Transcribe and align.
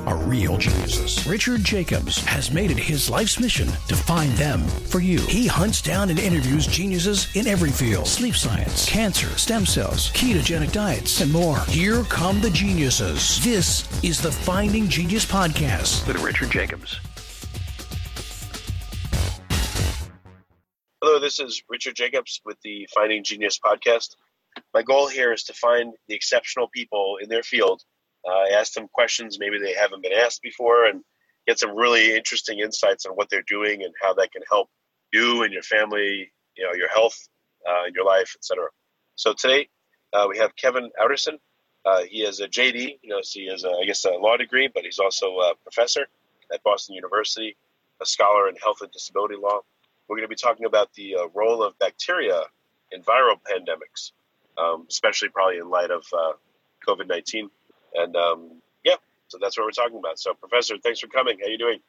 are 0.00 0.16
real 0.16 0.56
geniuses. 0.56 1.26
Richard 1.26 1.64
Jacobs 1.64 2.18
has 2.24 2.50
made 2.50 2.70
it 2.70 2.78
his 2.78 3.08
life's 3.10 3.38
mission 3.38 3.68
to 3.88 3.94
find 3.94 4.32
them 4.32 4.60
for 4.88 5.00
you. 5.00 5.20
He 5.20 5.46
hunts 5.46 5.80
down 5.80 6.10
and 6.10 6.18
interviews 6.18 6.66
geniuses 6.66 7.34
in 7.36 7.46
every 7.46 7.70
field 7.70 8.06
sleep 8.06 8.34
science, 8.34 8.88
cancer, 8.88 9.28
stem 9.38 9.66
cells, 9.66 10.10
ketogenic 10.12 10.72
diets, 10.72 11.20
and 11.20 11.32
more. 11.32 11.58
Here 11.66 12.02
come 12.04 12.40
the 12.40 12.50
geniuses. 12.50 13.42
This 13.44 13.86
is 14.02 14.20
the 14.20 14.32
Finding 14.32 14.88
Genius 14.88 15.24
Podcast 15.24 16.06
with 16.06 16.22
Richard 16.22 16.50
Jacobs. 16.50 16.98
Hello, 21.02 21.18
this 21.18 21.40
is 21.40 21.62
Richard 21.68 21.96
Jacobs 21.96 22.40
with 22.44 22.60
the 22.62 22.88
Finding 22.94 23.24
Genius 23.24 23.58
Podcast. 23.58 24.14
My 24.72 24.82
goal 24.82 25.08
here 25.08 25.32
is 25.32 25.42
to 25.44 25.52
find 25.52 25.94
the 26.08 26.14
exceptional 26.14 26.68
people 26.72 27.18
in 27.20 27.28
their 27.28 27.42
field 27.42 27.82
uh, 28.28 28.54
ask 28.54 28.74
them 28.74 28.88
questions 28.92 29.38
maybe 29.38 29.58
they 29.58 29.74
haven't 29.74 30.02
been 30.02 30.12
asked 30.12 30.42
before 30.42 30.84
and 30.86 31.02
get 31.46 31.58
some 31.58 31.74
really 31.76 32.14
interesting 32.14 32.60
insights 32.60 33.06
on 33.06 33.12
what 33.12 33.28
they're 33.30 33.44
doing 33.46 33.82
and 33.82 33.92
how 34.00 34.14
that 34.14 34.32
can 34.32 34.42
help 34.50 34.68
you 35.12 35.42
and 35.42 35.52
your 35.52 35.62
family, 35.62 36.32
you 36.56 36.64
know, 36.64 36.72
your 36.72 36.88
health, 36.88 37.16
uh, 37.68 37.84
your 37.94 38.04
life, 38.04 38.34
etc. 38.36 38.66
So 39.16 39.34
today 39.34 39.68
uh, 40.12 40.26
we 40.28 40.38
have 40.38 40.54
Kevin 40.56 40.90
Outterson. 41.00 41.38
Uh, 41.84 42.02
he 42.08 42.24
has 42.24 42.40
a 42.40 42.46
JD, 42.46 42.98
you 43.02 43.10
know, 43.10 43.20
so 43.22 43.40
he 43.40 43.48
has, 43.48 43.64
a, 43.64 43.70
I 43.70 43.84
guess, 43.84 44.04
a 44.04 44.10
law 44.10 44.36
degree, 44.36 44.68
but 44.72 44.84
he's 44.84 45.00
also 45.00 45.26
a 45.38 45.54
professor 45.62 46.06
at 46.52 46.62
Boston 46.62 46.94
University, 46.94 47.56
a 48.00 48.06
scholar 48.06 48.48
in 48.48 48.54
health 48.56 48.78
and 48.82 48.92
disability 48.92 49.34
law. 49.34 49.60
We're 50.08 50.16
going 50.16 50.28
to 50.28 50.28
be 50.28 50.36
talking 50.36 50.66
about 50.66 50.92
the 50.94 51.16
uh, 51.16 51.28
role 51.34 51.62
of 51.62 51.76
bacteria 51.78 52.42
in 52.92 53.02
viral 53.02 53.36
pandemics, 53.50 54.12
um, 54.58 54.86
especially 54.88 55.30
probably 55.30 55.58
in 55.58 55.68
light 55.68 55.90
of 55.90 56.04
uh, 56.12 56.32
COVID 56.86 57.08
19. 57.08 57.50
And 57.94 58.16
um, 58.16 58.60
yeah, 58.84 58.96
so 59.28 59.38
that's 59.40 59.56
what 59.56 59.64
we're 59.64 59.70
talking 59.70 59.98
about. 59.98 60.18
So, 60.18 60.34
Professor, 60.34 60.76
thanks 60.82 61.00
for 61.00 61.08
coming. 61.08 61.38
How 61.40 61.48
you 61.48 61.58
doing? 61.58 61.80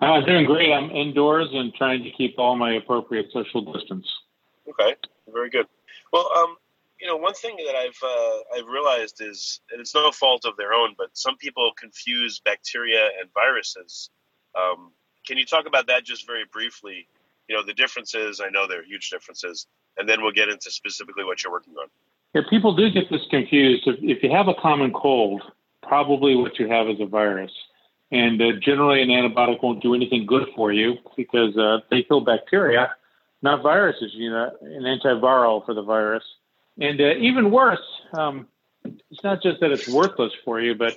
I'm 0.00 0.22
uh, 0.22 0.26
doing 0.26 0.46
great. 0.46 0.72
I'm 0.72 0.90
indoors 0.90 1.48
and 1.52 1.74
trying 1.74 2.02
to 2.04 2.10
keep 2.10 2.38
all 2.38 2.56
my 2.56 2.74
appropriate 2.74 3.26
social 3.32 3.72
distance. 3.72 4.06
Okay, 4.68 4.96
very 5.32 5.50
good. 5.50 5.66
Well, 6.12 6.30
um, 6.36 6.56
you 7.00 7.06
know, 7.06 7.16
one 7.16 7.34
thing 7.34 7.56
that 7.66 7.76
I've 7.76 7.98
uh, 8.02 8.58
I've 8.58 8.66
realized 8.66 9.20
is, 9.20 9.60
and 9.70 9.80
it's 9.80 9.94
no 9.94 10.10
fault 10.10 10.44
of 10.44 10.56
their 10.56 10.72
own, 10.72 10.94
but 10.96 11.08
some 11.14 11.36
people 11.36 11.72
confuse 11.78 12.40
bacteria 12.40 13.08
and 13.20 13.30
viruses. 13.34 14.10
Um, 14.58 14.92
can 15.26 15.38
you 15.38 15.44
talk 15.44 15.66
about 15.66 15.86
that 15.88 16.04
just 16.04 16.26
very 16.26 16.44
briefly? 16.52 17.06
You 17.48 17.56
know, 17.56 17.64
the 17.64 17.74
differences. 17.74 18.40
I 18.40 18.50
know 18.50 18.66
there 18.66 18.80
are 18.80 18.84
huge 18.84 19.10
differences, 19.10 19.66
and 19.98 20.08
then 20.08 20.22
we'll 20.22 20.32
get 20.32 20.48
into 20.48 20.70
specifically 20.70 21.24
what 21.24 21.42
you're 21.42 21.52
working 21.52 21.74
on. 21.74 21.88
Yeah, 22.34 22.42
people 22.48 22.74
do 22.74 22.90
get 22.90 23.10
this 23.10 23.22
confused. 23.30 23.86
If, 23.86 23.96
if 24.02 24.22
you 24.22 24.30
have 24.30 24.48
a 24.48 24.54
common 24.54 24.92
cold, 24.92 25.42
probably 25.82 26.36
what 26.36 26.58
you 26.58 26.68
have 26.68 26.88
is 26.88 27.00
a 27.00 27.06
virus. 27.06 27.52
And 28.12 28.40
uh, 28.40 28.52
generally, 28.60 29.02
an 29.02 29.08
antibiotic 29.08 29.62
won't 29.62 29.82
do 29.82 29.94
anything 29.94 30.26
good 30.26 30.48
for 30.54 30.72
you 30.72 30.96
because 31.16 31.56
uh, 31.56 31.78
they 31.90 32.02
kill 32.02 32.20
bacteria, 32.20 32.92
not 33.42 33.62
viruses. 33.62 34.12
You 34.14 34.30
know, 34.30 34.52
an 34.62 34.82
antiviral 34.82 35.64
for 35.64 35.74
the 35.74 35.82
virus. 35.82 36.24
And 36.78 37.00
uh, 37.00 37.14
even 37.18 37.50
worse, 37.50 37.82
um, 38.14 38.46
it's 38.84 39.22
not 39.22 39.42
just 39.42 39.60
that 39.60 39.70
it's 39.70 39.88
worthless 39.88 40.32
for 40.44 40.60
you, 40.60 40.74
but 40.74 40.96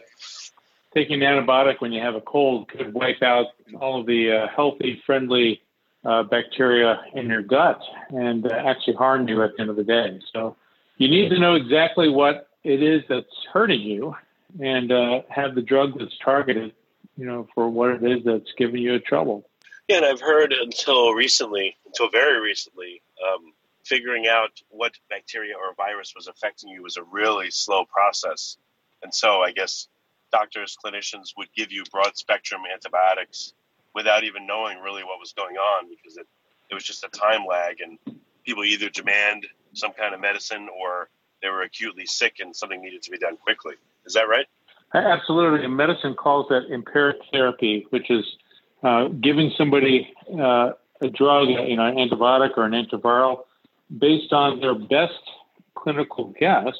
taking 0.94 1.22
an 1.22 1.46
antibiotic 1.46 1.82
when 1.82 1.92
you 1.92 2.02
have 2.02 2.16
a 2.16 2.22
cold 2.22 2.70
could 2.70 2.94
wipe 2.94 3.22
out 3.22 3.48
all 3.80 4.00
of 4.00 4.06
the 4.06 4.32
uh, 4.32 4.48
healthy, 4.56 5.02
friendly 5.06 5.62
uh, 6.06 6.24
bacteria 6.24 7.02
in 7.14 7.28
your 7.28 7.42
gut 7.42 7.82
and 8.10 8.52
uh, 8.52 8.56
actually 8.56 8.94
harm 8.94 9.28
you 9.28 9.42
at 9.44 9.56
the 9.56 9.62
end 9.62 9.70
of 9.70 9.76
the 9.76 9.84
day. 9.84 10.20
So 10.32 10.56
you 10.98 11.08
need 11.08 11.30
to 11.30 11.40
know 11.40 11.56
exactly 11.56 12.10
what 12.10 12.48
it 12.64 12.82
is 12.82 13.04
that's 13.10 13.26
hurting 13.52 13.82
you 13.82 14.16
and 14.62 14.92
uh, 14.92 15.22
have 15.30 15.56
the 15.56 15.62
drug 15.62 15.98
that's 15.98 16.18
targeted, 16.24 16.74
you 17.18 17.26
know, 17.26 17.48
for 17.56 17.68
what 17.70 17.90
it 17.90 18.04
is 18.04 18.24
that's 18.24 18.52
giving 18.58 18.82
you 18.82 19.00
trouble. 19.00 19.48
Yeah, 19.88 19.98
and 19.98 20.06
I've 20.06 20.22
heard 20.22 20.54
until 20.54 21.14
recently, 21.14 21.76
until 21.86 22.10
very 22.10 22.40
recently, 22.40 23.02
um, 23.22 23.54
figuring 23.84 24.28
out 24.28 24.62
what 24.70 24.94
bacteria 25.10 25.56
or 25.56 25.74
virus 25.76 26.14
was 26.16 26.28
affecting 26.28 26.70
you 26.70 26.84
was 26.84 26.98
a 26.98 27.04
really 27.04 27.52
slow 27.52 27.84
process. 27.86 28.58
And 29.02 29.14
so 29.14 29.42
I 29.42 29.52
guess 29.52 29.90
doctors, 30.32 30.78
clinicians 30.84 31.34
would 31.38 31.50
give 31.56 31.72
you 31.72 31.84
broad 31.92 32.16
spectrum 32.18 32.62
antibiotics 32.72 33.54
without 33.94 34.24
even 34.24 34.48
knowing 34.48 34.80
really 34.80 35.04
what 35.04 35.20
was 35.20 35.34
going 35.34 35.58
on 35.58 35.90
because 35.90 36.18
it, 36.18 36.28
it 36.72 36.74
was 36.74 36.84
just 36.84 37.04
a 37.04 37.10
time 37.10 37.46
lag 37.48 37.82
and 37.82 38.00
people 38.46 38.64
either 38.64 38.90
demand 38.90 39.46
some 39.74 39.94
kind 39.94 40.14
of 40.14 40.22
medicine 40.22 40.70
or 40.82 41.10
they 41.42 41.50
were 41.50 41.64
acutely 41.64 42.06
sick 42.06 42.38
and 42.40 42.56
something 42.56 42.82
needed 42.82 43.04
to 43.04 43.12
be 43.12 43.18
done 43.18 43.38
quickly. 43.38 43.76
Is 44.06 44.14
that 44.14 44.28
right? 44.28 44.46
Absolutely. 44.94 45.66
And 45.66 45.76
medicine 45.76 46.14
calls 46.14 46.48
that 46.50 46.72
empiric 46.72 47.18
therapy, 47.32 47.86
which 47.90 48.10
is 48.10 48.26
uh, 48.84 49.08
giving 49.08 49.52
somebody 49.58 50.14
uh, 50.32 50.72
a 51.02 51.10
drug, 51.10 51.50
you 51.50 51.76
know, 51.76 51.86
an 51.86 51.96
antibiotic 51.96 52.58
or 52.58 52.66
an 52.66 52.72
antiviral, 52.72 53.44
based 53.98 54.32
on 54.32 54.60
their 54.60 54.76
best 54.76 55.20
clinical 55.76 56.34
guess 56.40 56.76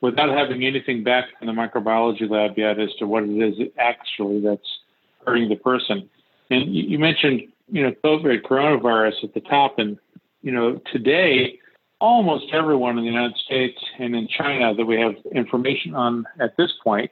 without 0.00 0.28
having 0.28 0.64
anything 0.64 1.02
back 1.02 1.24
from 1.38 1.48
the 1.48 1.52
microbiology 1.52 2.28
lab 2.28 2.56
yet 2.56 2.78
as 2.78 2.94
to 2.98 3.06
what 3.06 3.24
it 3.24 3.30
is 3.30 3.68
actually 3.78 4.40
that's 4.40 4.78
hurting 5.26 5.48
the 5.48 5.56
person. 5.56 6.08
And 6.50 6.74
you 6.74 6.98
mentioned, 6.98 7.42
you 7.70 7.82
know, 7.82 7.92
COVID 8.04 8.42
coronavirus 8.42 9.24
at 9.24 9.34
the 9.34 9.40
top, 9.40 9.78
and 9.78 9.98
you 10.42 10.52
know, 10.52 10.80
today 10.92 11.58
almost 12.00 12.46
everyone 12.52 12.98
in 12.98 13.04
the 13.04 13.10
United 13.10 13.36
States 13.38 13.78
and 13.98 14.14
in 14.14 14.28
China 14.28 14.74
that 14.74 14.84
we 14.84 15.00
have 15.00 15.14
information 15.32 15.94
on 15.94 16.24
at 16.38 16.56
this 16.56 16.72
point. 16.82 17.10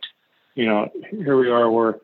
You 0.55 0.67
know, 0.67 0.89
here 1.11 1.37
we 1.37 1.51
are, 1.51 1.71
we're, 1.71 1.95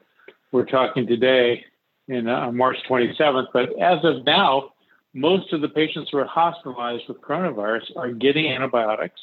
we're 0.50 0.66
talking 0.66 1.06
today 1.06 1.64
in 2.08 2.28
uh, 2.28 2.50
March 2.52 2.76
27th, 2.88 3.46
but 3.52 3.78
as 3.80 4.04
of 4.04 4.24
now, 4.24 4.72
most 5.14 5.52
of 5.52 5.60
the 5.60 5.68
patients 5.68 6.10
who 6.10 6.18
are 6.18 6.26
hospitalized 6.26 7.04
with 7.08 7.20
coronavirus 7.20 7.96
are 7.96 8.10
getting 8.12 8.46
antibiotics, 8.46 9.20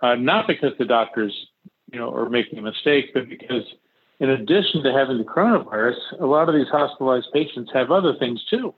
uh, 0.00 0.14
not 0.14 0.46
because 0.46 0.72
the 0.78 0.84
doctors, 0.84 1.32
you 1.92 1.98
know, 1.98 2.12
are 2.14 2.28
making 2.28 2.58
a 2.58 2.62
mistake, 2.62 3.12
but 3.12 3.28
because 3.28 3.64
in 4.20 4.30
addition 4.30 4.82
to 4.82 4.92
having 4.92 5.18
the 5.18 5.24
coronavirus, 5.24 5.96
a 6.20 6.26
lot 6.26 6.48
of 6.48 6.54
these 6.54 6.68
hospitalized 6.68 7.26
patients 7.32 7.70
have 7.74 7.90
other 7.90 8.14
things 8.18 8.44
too. 8.48 8.74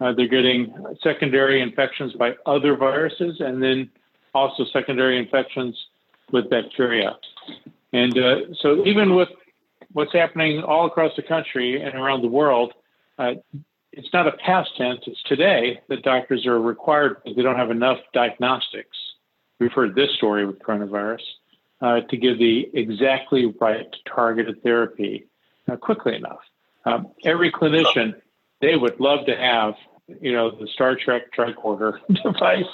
Uh, 0.00 0.12
they're 0.12 0.28
getting 0.28 0.74
secondary 1.02 1.60
infections 1.60 2.12
by 2.14 2.34
other 2.46 2.76
viruses 2.76 3.40
and 3.40 3.62
then 3.62 3.90
also 4.34 4.64
secondary 4.72 5.18
infections 5.18 5.76
with 6.30 6.48
bacteria. 6.50 7.16
And 7.92 8.16
uh, 8.18 8.54
so, 8.60 8.86
even 8.86 9.14
with 9.14 9.28
what's 9.92 10.12
happening 10.12 10.62
all 10.62 10.86
across 10.86 11.14
the 11.16 11.22
country 11.22 11.80
and 11.82 11.94
around 11.94 12.22
the 12.22 12.28
world, 12.28 12.72
uh, 13.18 13.34
it's 13.92 14.08
not 14.12 14.26
a 14.26 14.32
past 14.32 14.70
tense, 14.76 15.00
it's 15.06 15.22
today 15.24 15.80
that 15.88 16.02
doctors 16.02 16.46
are 16.46 16.58
required 16.58 17.16
because 17.22 17.36
they 17.36 17.42
don't 17.42 17.56
have 17.56 17.70
enough 17.70 17.98
diagnostics. 18.14 18.96
We've 19.58 19.72
heard 19.72 19.94
this 19.94 20.10
story 20.16 20.46
with 20.46 20.58
coronavirus 20.60 21.20
uh, 21.82 22.00
to 22.00 22.16
give 22.16 22.38
the 22.38 22.70
exactly 22.72 23.46
right 23.60 23.94
targeted 24.06 24.62
therapy 24.62 25.26
uh, 25.70 25.76
quickly 25.76 26.16
enough. 26.16 26.40
Um, 26.84 27.08
every 27.24 27.52
clinician 27.52 28.14
they 28.62 28.76
would 28.76 28.98
love 29.00 29.26
to 29.26 29.36
have, 29.36 29.74
you 30.20 30.32
know, 30.32 30.50
the 30.50 30.68
Star 30.68 30.96
Trek 30.96 31.32
tricorder 31.36 31.98
device 32.24 32.64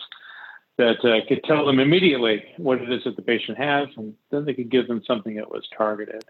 that 0.76 1.04
uh, 1.04 1.26
could 1.26 1.42
tell 1.42 1.66
them 1.66 1.80
immediately 1.80 2.44
what 2.58 2.80
it 2.80 2.92
is 2.92 3.02
that 3.04 3.16
the 3.16 3.22
patient 3.22 3.58
has, 3.58 3.88
and 3.96 4.14
then 4.30 4.44
they 4.44 4.54
could 4.54 4.70
give 4.70 4.86
them 4.86 5.02
something 5.04 5.34
that 5.34 5.50
was 5.50 5.68
targeted. 5.76 6.24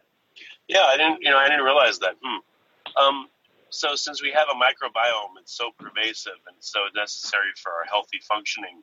Yeah, 0.69 0.85
I 0.85 0.97
didn't, 0.97 1.19
you 1.21 1.31
know, 1.31 1.37
I 1.37 1.49
didn't 1.49 1.65
realize 1.65 1.99
that. 1.99 2.15
Hmm. 2.23 3.03
Um, 3.03 3.29
so, 3.71 3.95
since 3.97 4.23
we 4.23 4.31
have 4.31 4.47
a 4.51 4.55
microbiome, 4.55 5.37
it's 5.41 5.53
so 5.53 5.71
pervasive 5.79 6.41
and 6.47 6.57
so 6.61 6.81
necessary 6.95 7.53
for 7.57 7.71
our 7.73 7.85
healthy 7.85 8.21
functioning. 8.27 8.83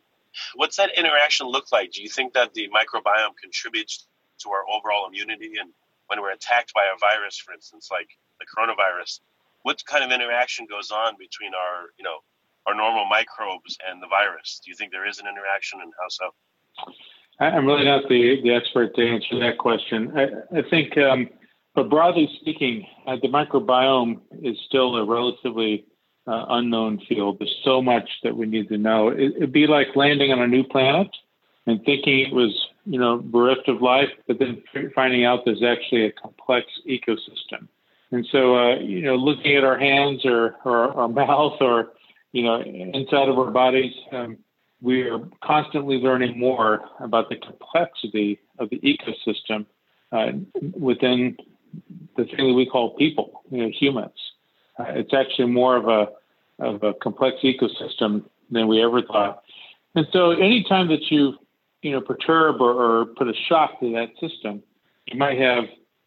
What's 0.55 0.75
that 0.77 0.95
interaction 0.97 1.47
look 1.47 1.71
like? 1.71 1.91
Do 1.93 2.03
you 2.03 2.09
think 2.09 2.33
that 2.33 2.53
the 2.53 2.69
microbiome 2.69 3.35
contributes 3.41 4.05
to 4.39 4.49
our 4.51 4.63
overall 4.69 5.07
immunity? 5.07 5.53
And 5.59 5.71
when 6.07 6.21
we're 6.21 6.33
attacked 6.33 6.73
by 6.73 6.83
a 6.93 6.99
virus, 6.99 7.37
for 7.37 7.53
instance, 7.53 7.89
like 7.89 8.09
the 8.39 8.45
coronavirus, 8.45 9.21
what 9.65 9.83
kind 9.87 10.03
of 10.03 10.11
interaction 10.11 10.67
goes 10.69 10.91
on 10.91 11.15
between 11.17 11.51
our, 11.55 11.89
you 11.97 12.03
know, 12.03 12.17
our 12.67 12.75
normal 12.75 13.05
microbes 13.05 13.75
and 13.89 13.99
the 13.99 14.05
virus? 14.05 14.61
Do 14.63 14.69
you 14.69 14.75
think 14.77 14.91
there 14.91 15.07
is 15.07 15.17
an 15.17 15.25
interaction, 15.25 15.81
and 15.81 15.91
how 15.99 16.07
so? 16.07 16.93
I'm 17.39 17.65
really 17.65 17.85
not 17.85 18.07
the, 18.07 18.39
the 18.43 18.53
expert 18.53 18.95
to 18.95 19.01
answer 19.01 19.39
that 19.39 19.57
question. 19.57 20.13
I, 20.15 20.59
I 20.59 20.61
think, 20.69 20.95
um, 20.99 21.29
but 21.73 21.89
broadly 21.89 22.29
speaking, 22.41 22.85
uh, 23.07 23.17
the 23.19 23.27
microbiome 23.27 24.21
is 24.43 24.55
still 24.67 24.97
a 24.97 25.03
relatively 25.03 25.85
uh, 26.27 26.45
unknown 26.49 27.01
field. 27.09 27.39
There's 27.39 27.59
so 27.63 27.81
much 27.81 28.07
that 28.23 28.37
we 28.37 28.45
need 28.45 28.69
to 28.69 28.77
know. 28.77 29.07
It, 29.09 29.33
would 29.39 29.51
be 29.51 29.65
like 29.65 29.95
landing 29.95 30.31
on 30.31 30.41
a 30.41 30.47
new 30.47 30.63
planet 30.63 31.09
and 31.65 31.83
thinking 31.83 32.19
it 32.19 32.33
was, 32.33 32.53
you 32.85 32.99
know, 32.99 33.17
bereft 33.17 33.67
of 33.67 33.81
life, 33.81 34.09
but 34.27 34.37
then 34.37 34.61
finding 34.93 35.25
out 35.25 35.39
there's 35.43 35.63
actually 35.63 36.05
a 36.05 36.11
complex 36.11 36.67
ecosystem. 36.87 37.67
And 38.15 38.25
so, 38.31 38.55
uh, 38.55 38.75
you 38.77 39.01
know, 39.01 39.15
looking 39.15 39.57
at 39.57 39.65
our 39.65 39.77
hands 39.77 40.25
or, 40.25 40.55
or 40.63 40.93
our 40.93 41.07
mouth 41.25 41.57
or, 41.59 41.91
you 42.31 42.43
know, 42.43 42.61
inside 42.61 43.27
of 43.27 43.37
our 43.37 43.51
bodies, 43.51 43.93
um, 44.13 44.37
we 44.81 45.01
are 45.03 45.19
constantly 45.43 45.97
learning 45.97 46.39
more 46.39 46.79
about 47.01 47.27
the 47.27 47.35
complexity 47.35 48.39
of 48.57 48.69
the 48.69 48.79
ecosystem 48.79 49.65
uh, 50.13 50.31
within 50.79 51.35
the 52.15 52.23
thing 52.23 52.47
that 52.47 52.53
we 52.53 52.65
call 52.65 52.95
people, 52.95 53.41
you 53.51 53.63
know, 53.63 53.71
humans. 53.77 54.13
Uh, 54.79 54.85
it's 54.89 55.13
actually 55.13 55.47
more 55.47 55.75
of 55.75 55.87
a 55.87 56.07
of 56.59 56.83
a 56.83 56.93
complex 56.93 57.37
ecosystem 57.43 58.23
than 58.49 58.69
we 58.69 58.81
ever 58.81 59.01
thought. 59.01 59.43
And 59.93 60.07
so, 60.13 60.31
anytime 60.31 60.87
that 60.87 61.11
you 61.11 61.33
you 61.81 61.91
know 61.91 62.01
perturb 62.01 62.61
or, 62.61 63.01
or 63.01 63.05
put 63.05 63.27
a 63.27 63.33
shock 63.49 63.79
to 63.81 63.91
that 63.93 64.09
system, 64.21 64.63
you 65.07 65.17
might 65.17 65.37
have 65.37 65.65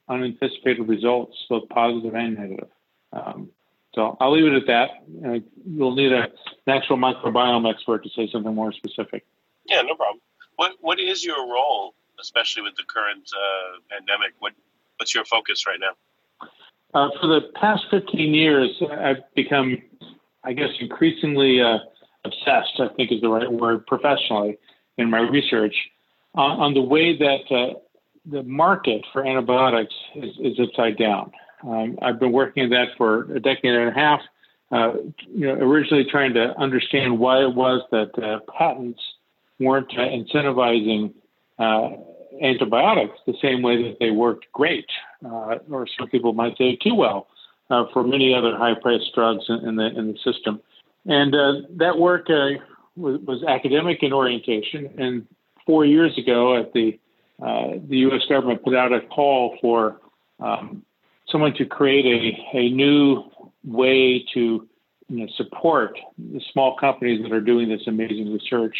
unanticipated 0.08 0.88
results, 0.88 1.37
both 1.49 1.69
positive 1.69 2.14
and 2.14 2.37
negative. 2.37 2.69
Um, 3.12 3.50
so 3.94 4.16
I'll 4.20 4.32
leave 4.32 4.52
it 4.52 4.56
at 4.56 4.66
that. 4.66 5.28
Uh, 5.28 5.38
you'll 5.66 5.94
need 5.94 6.12
a 6.12 6.28
natural 6.66 6.99
microbiome 6.99 7.70
expert 7.70 8.05
to 8.05 8.10
say 8.10 8.28
something 8.31 8.55
more 8.55 8.72
specific. 8.72 9.25
Yeah, 9.66 9.82
no 9.82 9.94
problem. 9.94 10.20
What 10.56 10.72
What 10.81 11.00
is 11.00 11.25
your 11.25 11.50
role, 11.52 11.94
especially 12.20 12.62
with 12.62 12.76
the 12.76 12.84
current 12.84 13.28
uh, 13.34 13.78
pandemic? 13.90 14.34
What 14.38 14.52
What's 14.99 15.14
your 15.14 15.25
focus 15.25 15.64
right 15.66 15.78
now? 15.81 16.49
Uh, 16.94 17.08
for 17.20 17.26
the 17.26 17.40
past 17.54 17.84
15 17.90 18.34
years, 18.34 18.70
I've 18.90 19.22
become, 19.34 19.76
I 20.43 20.54
guess, 20.54 20.70
increasingly 20.81 21.61
uh, 21.61 21.78
obsessed, 22.25 22.81
I 22.81 22.88
think 22.96 23.12
is 23.12 23.20
the 23.20 23.28
right 23.28 23.50
word, 23.50 23.87
professionally 23.87 24.58
in 24.96 25.11
my 25.11 25.20
research 25.20 25.75
on, 26.34 26.61
on 26.61 26.75
the 26.75 26.82
way 26.82 27.16
that 27.16 27.54
uh, 27.54 27.78
the 28.30 28.42
market 28.42 29.04
for 29.12 29.26
antibiotics 29.26 29.94
is, 30.14 30.30
is 30.40 30.60
upside 30.60 30.96
down. 30.98 31.32
Um, 31.66 31.98
I've 32.02 32.20
been 32.20 32.32
working 32.32 32.64
on 32.64 32.70
that 32.70 32.88
for 32.96 33.22
a 33.34 33.40
decade 33.40 33.75
and 33.75 33.88
a 33.88 33.92
half. 33.92 34.20
Uh, 34.70 34.92
you 35.28 35.46
know, 35.46 35.54
originally 35.54 36.04
trying 36.04 36.34
to 36.34 36.56
understand 36.58 37.19
why 37.19 37.42
it 37.42 37.54
was 37.54 37.82
that 37.90 38.10
uh, 38.22 38.40
patents 38.56 39.00
weren't 39.58 39.90
uh, 39.96 40.02
incentivizing 40.02 41.12
uh, 41.58 41.90
antibiotics 42.42 43.19
the 43.26 43.34
same 43.40 43.62
way 43.62 43.82
that 43.82 43.96
they 43.98 44.10
worked 44.10 44.46
great, 44.52 44.86
uh, 45.25 45.56
or 45.70 45.86
some 45.98 46.08
people 46.08 46.34
might 46.34 46.56
say 46.58 46.76
too 46.76 46.94
well, 46.94 47.28
uh, 47.70 47.84
for 47.92 48.04
many 48.04 48.34
other 48.34 48.56
high-priced 48.56 49.10
drugs 49.14 49.44
in, 49.48 49.66
in, 49.66 49.76
the 49.76 49.86
in 49.98 50.12
the 50.12 50.19
system. 50.22 50.60
And 51.06 51.32
that 51.78 51.98
work 51.98 52.28
was, 52.28 53.20
was, 53.26 53.42
academic 53.44 54.02
in 54.02 54.12
orientation. 54.12 54.90
And 54.98 55.26
four 55.64 55.86
years 55.86 56.16
ago, 56.19 56.58
at 56.60 56.75
the 56.75 56.98
the 57.38 57.96
U.S. 57.99 58.23
government 58.29 58.62
put 58.64 58.75
out 58.75 58.93
a 58.93 59.00
call 59.00 59.56
for 59.61 60.00
um, 60.40 60.85
someone 61.31 61.55
to 61.55 61.64
create 61.64 62.06
a, 62.06 62.56
a 62.56 62.70
new 62.70 63.25
way 63.64 64.25
to 64.35 64.69
you 65.08 65.20
know, 65.20 65.26
support 65.37 65.99
the 66.19 66.40
small 66.52 66.76
companies 66.76 67.23
that 67.23 67.32
are 67.32 67.40
doing 67.40 67.69
this 67.69 67.82
amazing 67.87 68.32
research. 68.32 68.76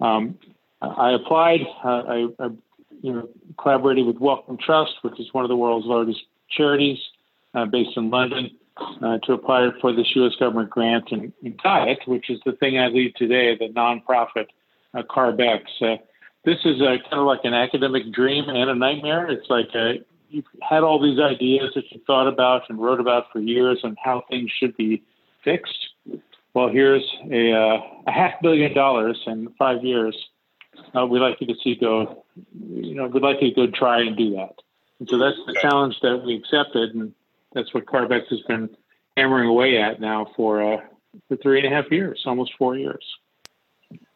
Um, 0.00 0.38
I 0.82 1.12
applied. 1.12 1.60
Uh, 1.84 1.88
I, 1.88 2.26
I, 2.38 2.48
you 3.02 3.12
know, 3.12 3.28
collaborated 3.58 4.06
with 4.06 4.16
Wellcome 4.16 4.58
Trust, 4.58 4.92
which 5.02 5.18
is 5.20 5.28
one 5.32 5.44
of 5.44 5.48
the 5.48 5.56
world's 5.56 5.86
largest 5.86 6.20
charities 6.50 6.98
uh, 7.54 7.66
based 7.66 7.96
in 7.96 8.10
London, 8.10 8.50
uh, 9.02 9.18
to 9.24 9.32
apply 9.32 9.70
for 9.80 9.92
this 9.94 10.06
U.S. 10.16 10.32
government 10.38 10.70
grant 10.70 11.10
in, 11.12 11.32
in 11.42 11.56
Diet, 11.62 12.00
which 12.06 12.30
is 12.30 12.40
the 12.44 12.52
thing 12.52 12.78
I 12.78 12.88
lead 12.88 13.14
today, 13.16 13.56
the 13.56 13.68
nonprofit 13.68 14.46
uh, 14.94 15.02
CARB-X. 15.02 16.02
Uh, 16.44 16.50
this 16.50 16.58
is 16.64 16.80
a, 16.80 16.98
kind 17.10 17.20
of 17.20 17.26
like 17.26 17.40
an 17.44 17.54
academic 17.54 18.12
dream 18.12 18.48
and 18.48 18.70
a 18.70 18.74
nightmare. 18.74 19.28
It's 19.30 19.48
like 19.50 19.68
a, 19.74 20.04
you've 20.28 20.44
had 20.62 20.82
all 20.82 21.00
these 21.00 21.18
ideas 21.18 21.72
that 21.74 21.84
you 21.90 22.00
thought 22.06 22.28
about 22.28 22.62
and 22.68 22.80
wrote 22.80 23.00
about 23.00 23.32
for 23.32 23.40
years 23.40 23.80
on 23.84 23.96
how 24.02 24.22
things 24.30 24.50
should 24.58 24.76
be 24.76 25.02
fixed. 25.44 25.88
Well, 26.54 26.68
here's 26.68 27.04
a, 27.30 27.52
uh, 27.52 27.80
a 28.06 28.10
half 28.10 28.40
billion 28.42 28.74
dollars 28.74 29.20
in 29.26 29.48
five 29.58 29.84
years. 29.84 30.16
Uh, 30.96 31.06
we'd 31.06 31.20
like 31.20 31.40
you 31.40 31.46
to 31.46 31.54
see 31.62 31.74
go, 31.74 32.24
you 32.68 32.94
know, 32.94 33.06
we'd 33.06 33.22
like 33.22 33.40
you 33.40 33.54
to 33.54 33.66
go 33.66 33.70
try 33.70 34.00
and 34.00 34.16
do 34.16 34.30
that. 34.32 34.54
And 34.98 35.08
so 35.08 35.18
that's 35.18 35.36
the 35.46 35.54
challenge 35.60 36.00
that 36.02 36.22
we 36.24 36.36
accepted, 36.36 36.94
and 36.94 37.14
that's 37.52 37.72
what 37.72 37.86
CARB-X 37.86 38.26
has 38.30 38.40
been 38.40 38.68
hammering 39.16 39.48
away 39.48 39.78
at 39.80 40.00
now 40.00 40.30
for 40.36 40.74
uh, 40.74 40.80
for 41.28 41.36
three 41.36 41.58
and 41.64 41.72
a 41.72 41.74
half 41.74 41.90
years, 41.90 42.22
almost 42.26 42.52
four 42.58 42.76
years. 42.76 43.04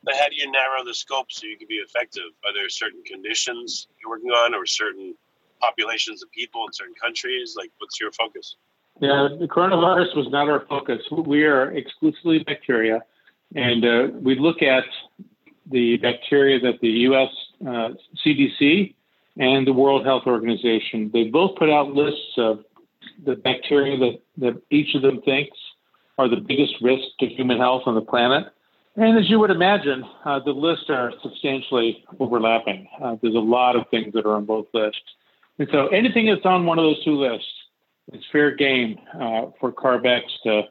But 0.05 0.15
how 0.17 0.29
do 0.29 0.37
you 0.37 0.51
narrow 0.51 0.85
the 0.85 0.95
scope 0.95 1.33
so 1.33 1.47
you 1.47 1.57
can 1.57 1.69
be 1.69 1.77
effective? 1.77 2.25
Are 2.45 2.53
there 2.53 2.69
certain 2.69 3.03
conditions 3.05 3.89
you're 4.01 4.11
working 4.11 4.31
on, 4.31 4.55
or 4.55 4.67
certain 4.67 5.15
populations 5.61 6.23
of 6.23 6.31
people 6.31 6.67
in 6.67 6.73
certain 6.73 6.95
countries? 6.95 7.55
Like, 7.57 7.71
what's 7.79 7.99
your 7.99 8.13
focus? 8.13 8.57
Yeah, 9.01 9.29
the 9.39 9.47
coronavirus 9.47 10.17
was 10.17 10.29
not 10.31 10.49
our 10.49 10.65
focus. 10.67 11.01
We 11.11 11.45
are 11.45 11.73
exclusively 11.73 12.41
bacteria, 12.41 13.03
and 13.55 13.85
uh, 13.85 14.19
we 14.21 14.39
look 14.39 14.63
at 14.63 14.85
the 15.71 15.97
bacteria 15.97 16.61
that 16.61 16.81
the 16.81 16.89
U.S. 16.89 17.31
Uh, 17.63 17.91
CDC 18.25 18.95
and 19.37 19.67
the 19.67 19.73
World 19.73 20.05
Health 20.05 20.25
Organization 20.27 21.11
they 21.13 21.25
both 21.25 21.57
put 21.57 21.71
out 21.71 21.89
lists 21.89 22.35
of 22.37 22.65
the 23.25 23.35
bacteria 23.37 23.99
that, 23.99 24.21
that 24.39 24.63
each 24.71 24.95
of 24.95 25.03
them 25.03 25.23
thinks 25.23 25.57
are 26.19 26.29
the 26.29 26.37
biggest 26.37 26.75
risk 26.81 27.05
to 27.21 27.27
human 27.27 27.59
health 27.59 27.83
on 27.87 27.95
the 27.95 28.01
planet. 28.01 28.47
And 28.97 29.19
as 29.19 29.29
you 29.29 29.41
would 29.41 29.51
imagine, 29.51 30.05
uh, 30.25 30.39
the 30.45 30.53
lists 30.53 30.87
are 30.89 31.13
substantially 31.23 32.05
overlapping. 32.21 32.89
Uh, 33.03 33.17
there's 33.21 33.35
a 33.35 33.39
lot 33.39 33.75
of 33.75 33.89
things 33.91 34.13
that 34.15 34.25
are 34.25 34.37
on 34.37 34.45
both 34.45 34.67
lists. 34.73 35.01
And 35.59 35.69
so 35.73 35.89
anything 35.89 36.27
that's 36.27 36.45
on 36.47 36.65
one 36.65 36.79
of 36.79 36.85
those 36.85 37.05
two 37.05 37.19
lists, 37.19 37.49
it's 38.13 38.25
fair 38.31 38.55
game 38.55 38.99
uh, 39.15 39.47
for 39.59 39.73
CARB-X 39.73 40.25
to, 40.45 40.63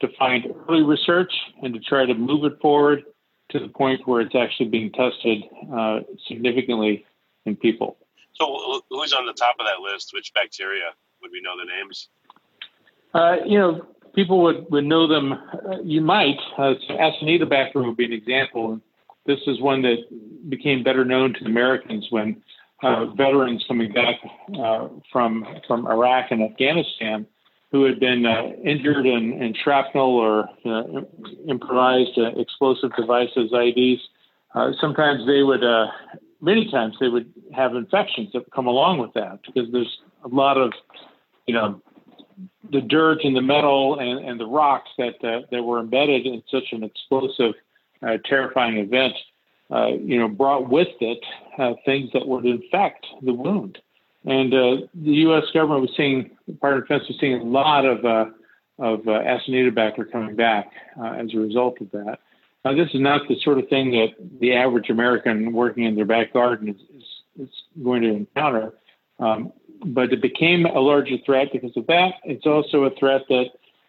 to 0.00 0.08
find 0.18 0.46
early 0.68 0.82
research 0.82 1.32
and 1.62 1.72
to 1.72 1.80
try 1.80 2.04
to 2.04 2.14
move 2.14 2.44
it 2.44 2.60
forward 2.60 3.04
to 3.50 3.58
the 3.58 3.68
point 3.68 4.06
where 4.06 4.20
it's 4.20 4.34
actually 4.34 4.68
being 4.68 4.92
tested 4.92 5.42
uh, 5.74 6.00
significantly 6.28 7.06
in 7.46 7.56
people. 7.56 7.96
So, 8.34 8.82
who's 8.90 9.12
on 9.12 9.26
the 9.26 9.32
top 9.32 9.56
of 9.58 9.66
that 9.66 9.80
list? 9.80 10.12
Which 10.14 10.32
bacteria? 10.34 10.90
Would 11.20 11.30
we 11.32 11.42
know 11.42 11.58
the 11.58 11.66
names? 11.66 12.08
Uh, 13.12 13.36
you 13.44 13.58
know, 13.58 13.86
people 14.14 14.42
would, 14.42 14.66
would 14.70 14.84
know 14.84 15.06
them. 15.06 15.32
Uh, 15.32 15.80
you 15.82 16.00
might. 16.00 16.38
Uh, 16.58 16.74
Acinetobacter 16.90 17.84
would 17.86 17.96
be 17.96 18.04
an 18.04 18.12
example. 18.12 18.80
This 19.26 19.38
is 19.46 19.60
one 19.60 19.82
that 19.82 20.48
became 20.48 20.82
better 20.82 21.04
known 21.04 21.34
to 21.34 21.44
Americans 21.44 22.06
when 22.10 22.42
uh, 22.82 23.06
veterans 23.16 23.64
coming 23.68 23.92
back 23.92 24.16
uh, 24.58 24.88
from 25.12 25.44
from 25.66 25.86
Iraq 25.86 26.30
and 26.30 26.42
Afghanistan 26.42 27.26
who 27.72 27.84
had 27.84 28.00
been 28.00 28.26
uh, 28.26 28.48
injured 28.64 29.06
in, 29.06 29.32
in, 29.40 29.54
shrapnel 29.62 30.16
or 30.16 30.48
uh, 30.64 31.02
improvised 31.48 32.18
uh, 32.18 32.30
explosive 32.36 32.90
devices, 32.96 33.52
IEDs. 33.52 34.00
Sometimes 34.80 35.24
they 35.26 35.44
would, 35.44 35.62
many 36.40 36.68
times 36.68 36.96
they 37.00 37.06
would 37.06 37.32
have 37.54 37.76
infections 37.76 38.30
that 38.32 38.50
come 38.52 38.66
along 38.66 38.98
with 38.98 39.12
that 39.14 39.38
because 39.46 39.70
there's 39.70 39.98
a 40.24 40.28
lot 40.28 40.56
of, 40.56 40.72
you 41.46 41.54
know, 41.54 41.80
the 42.70 42.80
dirt 42.80 43.24
and 43.24 43.34
the 43.36 43.42
metal 43.42 43.98
and, 43.98 44.24
and 44.26 44.40
the 44.40 44.46
rocks 44.46 44.90
that 44.98 45.14
that 45.22 45.62
were 45.62 45.80
embedded 45.80 46.26
in 46.26 46.42
such 46.50 46.72
an 46.72 46.84
explosive, 46.84 47.54
terrifying 48.24 48.78
event 48.78 49.14
uh, 49.70 49.88
you 50.02 50.18
know, 50.18 50.28
brought 50.28 50.68
with 50.68 50.88
it 51.00 51.24
uh, 51.58 51.74
things 51.84 52.10
that 52.12 52.26
would 52.26 52.44
infect 52.44 53.06
the 53.22 53.32
wound. 53.32 53.78
And 54.24 54.52
uh, 54.52 54.86
the 54.94 55.12
U.S. 55.12 55.44
government 55.54 55.82
was 55.82 55.90
seeing, 55.96 56.30
Department 56.46 56.82
of 56.82 56.88
Defense 56.88 57.08
was 57.08 57.18
seeing 57.20 57.40
a 57.40 57.44
lot 57.44 57.84
of 57.84 58.04
uh, 58.04 58.24
of 58.78 59.06
uh, 59.06 59.10
Acinetobacter 59.10 60.10
coming 60.10 60.36
back 60.36 60.72
uh, 60.98 61.12
as 61.12 61.34
a 61.34 61.38
result 61.38 61.80
of 61.82 61.90
that. 61.90 62.18
Now, 62.64 62.74
this 62.74 62.88
is 62.94 63.00
not 63.00 63.28
the 63.28 63.38
sort 63.42 63.58
of 63.58 63.68
thing 63.68 63.90
that 63.90 64.08
the 64.40 64.54
average 64.54 64.88
American 64.88 65.52
working 65.52 65.84
in 65.84 65.96
their 65.96 66.06
back 66.06 66.32
garden 66.32 66.70
is, 66.70 66.76
is, 66.96 67.48
is 67.48 67.48
going 67.82 68.02
to 68.02 68.08
encounter. 68.08 68.72
Um, 69.18 69.52
but 69.84 70.12
it 70.12 70.20
became 70.20 70.66
a 70.66 70.80
larger 70.80 71.16
threat 71.24 71.48
because 71.52 71.76
of 71.76 71.86
that. 71.86 72.14
It's 72.24 72.46
also 72.46 72.84
a 72.84 72.90
threat 72.98 73.22
that 73.28 73.46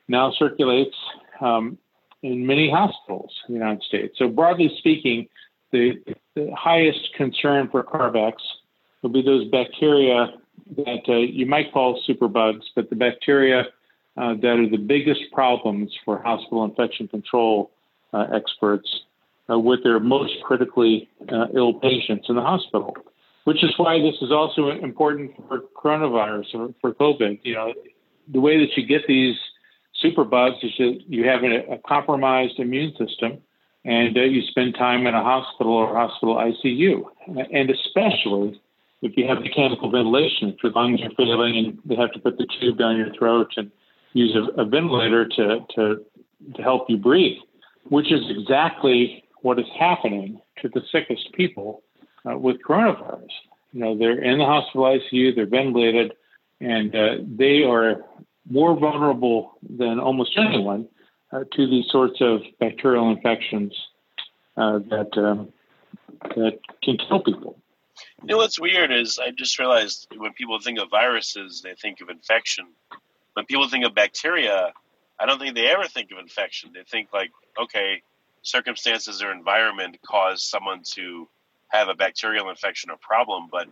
now 0.07 0.31
circulates 0.31 0.95
um, 1.39 1.77
in 2.21 2.45
many 2.45 2.69
hospitals 2.69 3.31
in 3.47 3.55
the 3.55 3.59
United 3.59 3.83
States. 3.83 4.17
So, 4.17 4.27
broadly 4.27 4.73
speaking, 4.77 5.27
the, 5.71 6.01
the 6.35 6.51
highest 6.55 7.13
concern 7.15 7.69
for 7.69 7.83
CARB-X 7.83 8.41
will 9.01 9.09
be 9.09 9.21
those 9.21 9.47
bacteria 9.49 10.33
that 10.77 11.01
uh, 11.07 11.17
you 11.17 11.45
might 11.45 11.73
call 11.73 12.01
superbugs, 12.07 12.63
but 12.75 12.89
the 12.89 12.95
bacteria 12.95 13.65
uh, 14.17 14.35
that 14.35 14.59
are 14.59 14.69
the 14.69 14.77
biggest 14.77 15.21
problems 15.31 15.91
for 16.05 16.21
hospital 16.21 16.63
infection 16.65 17.07
control 17.07 17.71
uh, 18.13 18.27
experts 18.33 18.87
uh, 19.49 19.57
with 19.57 19.83
their 19.83 19.99
most 19.99 20.33
critically 20.43 21.09
uh, 21.29 21.47
ill 21.53 21.73
patients 21.73 22.27
in 22.29 22.35
the 22.35 22.41
hospital. 22.41 22.95
Which 23.45 23.63
is 23.63 23.71
why 23.77 23.99
this 23.99 24.15
is 24.21 24.31
also 24.31 24.69
important 24.69 25.31
for 25.47 25.61
coronavirus 25.75 26.45
or 26.53 26.69
for 26.79 26.93
COVID. 26.93 27.39
You 27.43 27.55
know, 27.55 27.73
the 28.31 28.39
way 28.39 28.59
that 28.59 28.77
you 28.77 28.85
get 28.85 29.07
these 29.07 29.35
superbugs 30.03 30.63
is 30.63 30.71
that 30.77 30.99
you 31.07 31.27
have 31.27 31.43
a, 31.43 31.73
a 31.73 31.77
compromised 31.87 32.59
immune 32.59 32.91
system 32.97 33.39
and 33.83 34.15
uh, 34.15 34.21
you 34.21 34.41
spend 34.49 34.75
time 34.75 35.07
in 35.07 35.15
a 35.15 35.23
hospital 35.23 35.73
or 35.73 35.95
hospital 35.95 36.35
ICU, 36.35 37.01
and 37.51 37.69
especially 37.69 38.61
if 39.01 39.17
you 39.17 39.27
have 39.27 39.39
mechanical 39.41 39.89
ventilation, 39.89 40.49
if 40.49 40.57
your 40.61 40.71
lungs 40.73 41.01
are 41.01 41.09
failing 41.17 41.57
and 41.57 41.79
they 41.85 41.95
have 41.95 42.11
to 42.11 42.19
put 42.19 42.37
the 42.37 42.45
tube 42.59 42.77
down 42.77 42.97
your 42.97 43.11
throat 43.15 43.51
and 43.57 43.71
use 44.13 44.35
a, 44.35 44.61
a 44.61 44.65
ventilator 44.65 45.27
to, 45.27 45.59
to, 45.75 46.05
to 46.55 46.61
help 46.61 46.89
you 46.89 46.97
breathe, 46.97 47.37
which 47.89 48.11
is 48.11 48.21
exactly 48.29 49.23
what 49.41 49.57
is 49.57 49.65
happening 49.79 50.39
to 50.61 50.69
the 50.69 50.81
sickest 50.91 51.33
people 51.33 51.81
uh, 52.29 52.37
with 52.37 52.61
coronavirus. 52.61 53.29
You 53.73 53.79
know, 53.79 53.97
they're 53.97 54.21
in 54.21 54.37
the 54.37 54.45
hospital 54.45 54.83
ICU, 54.83 55.35
they're 55.35 55.45
ventilated, 55.45 56.13
and 56.59 56.95
uh, 56.95 57.15
they 57.21 57.63
are 57.63 58.03
more 58.49 58.77
vulnerable 58.77 59.57
than 59.67 59.99
almost 59.99 60.37
anyone 60.37 60.87
uh, 61.31 61.43
to 61.53 61.67
these 61.67 61.85
sorts 61.89 62.19
of 62.21 62.41
bacterial 62.59 63.09
infections 63.11 63.73
uh, 64.57 64.79
that 64.89 65.17
um, 65.17 65.53
that 66.35 66.59
can 66.83 66.97
kill 66.97 67.21
people. 67.21 67.57
You 68.21 68.27
know 68.27 68.37
what's 68.37 68.59
weird 68.59 68.91
is 68.91 69.19
I 69.19 69.31
just 69.31 69.57
realized 69.57 70.07
when 70.15 70.33
people 70.33 70.59
think 70.59 70.79
of 70.79 70.89
viruses, 70.89 71.61
they 71.63 71.73
think 71.73 72.01
of 72.01 72.09
infection. 72.09 72.67
When 73.33 73.45
people 73.45 73.67
think 73.69 73.85
of 73.85 73.95
bacteria, 73.95 74.73
I 75.19 75.25
don't 75.25 75.39
think 75.39 75.55
they 75.55 75.67
ever 75.67 75.87
think 75.87 76.11
of 76.11 76.19
infection. 76.19 76.71
They 76.73 76.83
think 76.83 77.09
like, 77.13 77.31
okay, 77.59 78.01
circumstances 78.43 79.21
or 79.21 79.31
environment 79.31 79.97
cause 80.05 80.43
someone 80.43 80.81
to 80.95 81.27
have 81.71 81.87
a 81.87 81.93
bacterial 81.93 82.49
infection 82.49 82.89
or 82.89 82.97
problem, 82.97 83.47
but 83.51 83.67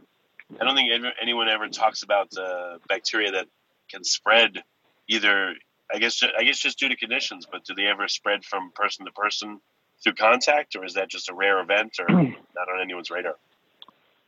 I 0.60 0.64
don't 0.64 0.76
think 0.76 0.90
anyone 1.22 1.48
ever 1.50 1.68
talks 1.68 2.04
about 2.04 2.36
uh, 2.38 2.78
bacteria 2.88 3.32
that 3.32 3.48
can 3.90 4.04
spread 4.04 4.64
either. 5.08 5.54
I 5.94 5.98
guess 5.98 6.22
I 6.24 6.44
guess 6.44 6.60
just 6.60 6.80
due 6.80 6.90
to 6.90 6.96
conditions, 6.96 7.48
but 7.52 7.66
do 7.66 7.74
they 7.74 7.86
ever 7.86 8.08
spread 8.08 8.46
from 8.46 8.72
person 8.72 9.06
to 9.06 9.12
person 9.12 9.60
through 10.04 10.14
contact, 10.14 10.76
or 10.76 10.86
is 10.86 10.94
that 10.94 11.10
just 11.10 11.30
a 11.30 11.34
rare 11.34 11.60
event, 11.60 12.00
or 12.00 12.08
not 12.10 12.70
on 12.74 12.82
anyone's 12.82 13.10
radar? 13.10 13.36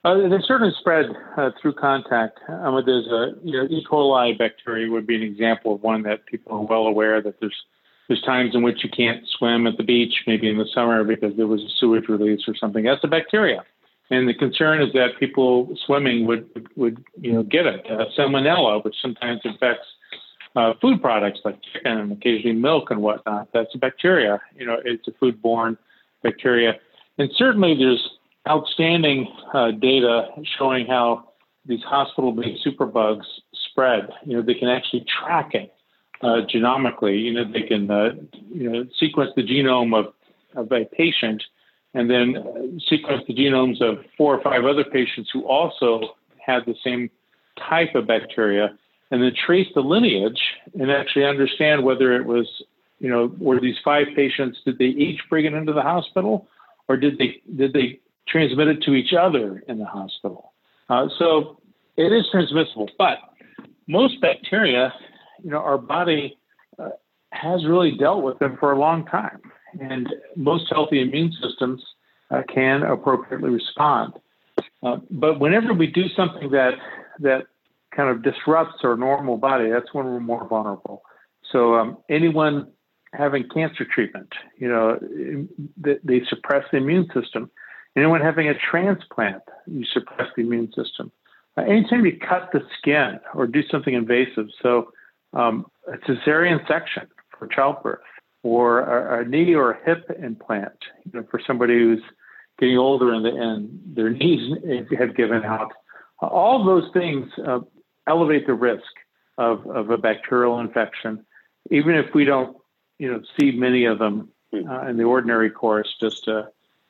Uh, 0.04 0.28
they 0.28 0.40
certainly 0.48 0.74
spread 0.80 1.06
uh, 1.38 1.52
through 1.62 1.74
contact. 1.74 2.40
Um, 2.50 2.82
there's 2.86 3.08
a 3.08 3.34
you 3.44 3.54
know, 3.54 3.68
E. 3.70 3.86
coli 3.90 4.36
bacteria 4.38 4.92
would 4.92 5.06
be 5.06 5.16
an 5.16 5.22
example 5.22 5.76
of 5.76 5.84
one 5.84 6.02
that 6.04 6.26
people 6.26 6.54
are 6.54 6.62
well 6.62 6.88
aware 6.88 7.22
that 7.22 7.40
there's 7.40 7.56
there's 8.08 8.22
times 8.22 8.56
in 8.56 8.62
which 8.62 8.84
you 8.84 8.90
can't 8.90 9.24
swim 9.38 9.68
at 9.68 9.78
the 9.78 9.84
beach, 9.84 10.14
maybe 10.28 10.50
in 10.50 10.58
the 10.58 10.68
summer 10.74 11.04
because 11.04 11.36
there 11.38 11.48
was 11.48 11.62
a 11.62 11.70
sewage 11.78 12.08
release 12.10 12.42
or 12.48 12.56
something. 12.56 12.84
That's 12.84 13.04
a 13.04 13.08
bacteria, 13.08 13.64
and 14.10 14.28
the 14.28 14.34
concern 14.34 14.82
is 14.82 14.92
that 14.94 15.20
people 15.20 15.74
swimming 15.86 16.26
would 16.28 16.68
would 16.76 17.04
you 17.20 17.34
know 17.34 17.44
get 17.44 17.66
it. 17.66 17.86
Uh, 17.90 18.06
salmonella, 18.18 18.84
which 18.84 18.96
sometimes 19.02 19.42
infects 19.44 19.88
uh, 20.56 20.74
food 20.82 21.02
products 21.02 21.40
like 21.46 21.60
chicken 21.74 21.98
and 21.98 22.12
occasionally 22.12 22.56
milk 22.56 22.92
and 22.92 23.02
whatnot. 23.02 23.48
That's 23.54 23.74
a 23.76 23.78
bacteria. 23.78 24.42
You 24.58 24.66
know, 24.66 24.78
it's 24.84 25.08
a 25.08 25.12
foodborne 25.12 25.78
bacteria, 26.24 26.74
and 27.18 27.30
certainly 27.36 27.76
there's 27.78 28.10
outstanding 28.50 29.28
uh, 29.54 29.72
data 29.72 30.28
showing 30.58 30.88
how 30.88 31.30
these 31.66 31.84
hospital-based 31.84 32.66
superbugs 32.66 33.26
spread. 33.70 34.10
You 34.26 34.38
know, 34.38 34.42
they 34.42 34.56
can 34.56 34.68
actually 34.68 35.06
track 35.06 35.54
it 35.54 35.72
uh, 36.24 36.42
genomically. 36.54 37.22
You 37.22 37.34
know, 37.34 37.52
they 37.52 37.64
can 37.64 37.90
uh, 37.90 38.10
you 38.50 38.70
know 38.70 38.86
sequence 39.00 39.32
the 39.36 39.44
genome 39.44 39.98
of 39.98 40.14
of 40.56 40.72
a 40.72 40.86
patient 40.86 41.44
and 41.94 42.10
then 42.10 42.80
sequence 42.88 43.24
the 43.28 43.34
genomes 43.34 43.82
of 43.82 44.04
four 44.18 44.36
or 44.36 44.42
five 44.42 44.64
other 44.66 44.84
patients 44.84 45.30
who 45.34 45.46
also 45.46 46.16
had 46.46 46.64
the 46.66 46.76
same 46.84 47.10
type 47.70 47.96
of 47.96 48.08
bacteria, 48.08 48.78
and 49.12 49.22
then 49.22 49.32
trace 49.46 49.68
the 49.76 49.82
lineage 49.82 50.42
and 50.80 50.90
actually 50.92 51.26
understand 51.26 51.84
whether 51.84 52.16
it 52.16 52.26
was 52.26 52.48
you 53.00 53.10
know 53.10 53.34
were 53.40 53.60
these 53.60 53.78
five 53.84 54.08
patients 54.16 54.60
did 54.66 54.78
they 54.78 54.86
each 54.86 55.20
bring 55.30 55.46
it 55.46 55.54
into 55.54 55.74
the 55.74 55.82
hospital 55.82 56.48
or 56.88 56.98
did 56.98 57.18
they 57.18 57.42
did 57.56 57.74
they 57.74 58.00
transmit 58.28 58.68
it 58.68 58.82
to 58.84 58.94
each 58.94 59.14
other 59.14 59.64
in 59.68 59.78
the 59.78 59.86
hospital. 59.86 60.54
Uh, 60.90 61.08
so 61.18 61.60
it 61.98 62.12
is 62.14 62.26
transmissible, 62.32 62.90
but 62.98 63.18
most 63.88 64.22
bacteria, 64.22 64.94
you 65.44 65.52
know, 65.52 65.60
our 65.60 65.78
body 65.78 66.38
uh, 66.80 66.90
has 67.32 67.66
really 67.66 67.98
dealt 67.98 68.24
with 68.24 68.40
them 68.40 68.58
for 68.60 68.72
a 68.72 68.80
long 68.80 69.06
time, 69.06 69.40
and 69.80 70.08
most 70.36 70.66
healthy 70.70 71.02
immune 71.02 71.34
systems 71.42 71.84
uh, 72.30 72.42
can 72.54 72.84
appropriately 72.84 73.50
respond. 73.50 74.14
Uh, 74.84 74.98
but 75.10 75.40
whenever 75.40 75.74
we 75.74 75.88
do 75.88 76.08
something 76.16 76.52
that 76.52 76.74
that 77.20 77.44
kind 77.96 78.10
of 78.10 78.24
disrupts 78.24 78.80
our 78.84 78.96
normal 78.96 79.38
body, 79.38 79.70
that's 79.70 79.94
when 79.94 80.06
we're 80.06 80.20
more 80.20 80.48
vulnerable. 80.48 81.04
So 81.52 81.76
um, 81.76 81.98
anyone 82.10 82.72
having 83.14 83.48
cancer 83.54 83.86
treatment, 83.86 84.30
you 84.58 84.70
know, 84.70 84.98
they, 85.78 86.22
suppress 86.30 86.64
the 86.72 86.78
immune 86.78 87.10
system 87.14 87.52
Anyone 87.96 88.22
having 88.22 88.48
a 88.48 88.54
transplant, 88.54 89.44
you 89.68 89.86
suppress 89.86 90.30
the 90.36 90.44
immune 90.44 90.72
system. 90.74 91.12
Uh, 91.58 91.64
anytime 91.64 92.06
you 92.06 92.18
cut 92.18 92.50
the 92.54 92.62
skin 92.78 93.20
or 93.36 93.46
do 93.48 93.62
something 93.70 93.94
invasive, 93.94 94.48
so 94.62 94.94
um, 95.34 95.66
a 95.88 95.98
cesarean 95.98 96.66
section 96.68 97.08
for 97.38 97.48
childbirth, 97.48 98.00
or 98.44 98.82
a, 98.82 99.22
a, 99.22 99.26
knee 99.26 99.54
or 99.54 99.72
a 99.72 99.86
hip 99.86 100.10
implant, 100.22 100.78
you 101.06 101.20
know, 101.20 101.28
for 101.30 101.40
somebody 101.46 101.74
who's 101.78 102.04
getting 102.60 102.78
older 102.78 103.14
and, 103.14 103.26
the, 103.26 103.30
and 103.30 103.96
their 103.96 104.10
knees 104.22 104.58
have 104.98 105.16
given 105.16 105.44
out, 105.44 105.72
all 106.20 106.64
those 106.64 106.90
things 106.94 107.30
uh, 107.46 107.60
elevate 108.08 108.46
the 108.48 108.54
risk 108.54 108.84
of, 109.38 109.66
of 109.68 109.90
a 109.90 109.98
bacterial 109.98 110.60
infection, 110.60 111.26
even 111.70 111.96
if 111.96 112.14
we 112.14 112.26
don't, 112.26 112.58
you 113.00 113.12
know, 113.12 113.22
see 113.40 113.52
many 113.52 113.86
of 113.86 114.00
them 114.00 114.30
uh, 114.54 114.88
in 114.88 114.98
the 114.98 115.04
ordinary 115.04 115.50
course. 115.50 115.96
Just 116.00 116.28
uh, 116.28 116.44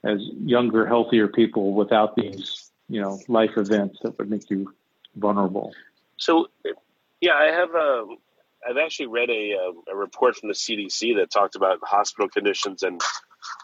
as 0.03 0.19
younger, 0.43 0.85
healthier 0.85 1.27
people 1.27 1.73
without 1.73 2.15
these, 2.15 2.69
you 2.89 3.01
know, 3.01 3.19
life 3.27 3.51
events 3.55 3.99
that 4.03 4.17
would 4.17 4.29
make 4.29 4.49
you 4.49 4.73
vulnerable. 5.15 5.73
So, 6.17 6.47
yeah, 7.21 7.33
I 7.33 7.45
have 7.45 7.73
a. 7.75 8.05
I've 8.67 8.77
actually 8.77 9.07
read 9.07 9.29
a, 9.29 9.55
um, 9.55 9.83
a 9.91 9.95
report 9.95 10.35
from 10.35 10.49
the 10.49 10.55
CDC 10.55 11.17
that 11.17 11.31
talked 11.31 11.55
about 11.55 11.79
hospital 11.81 12.29
conditions, 12.29 12.83
and 12.83 13.01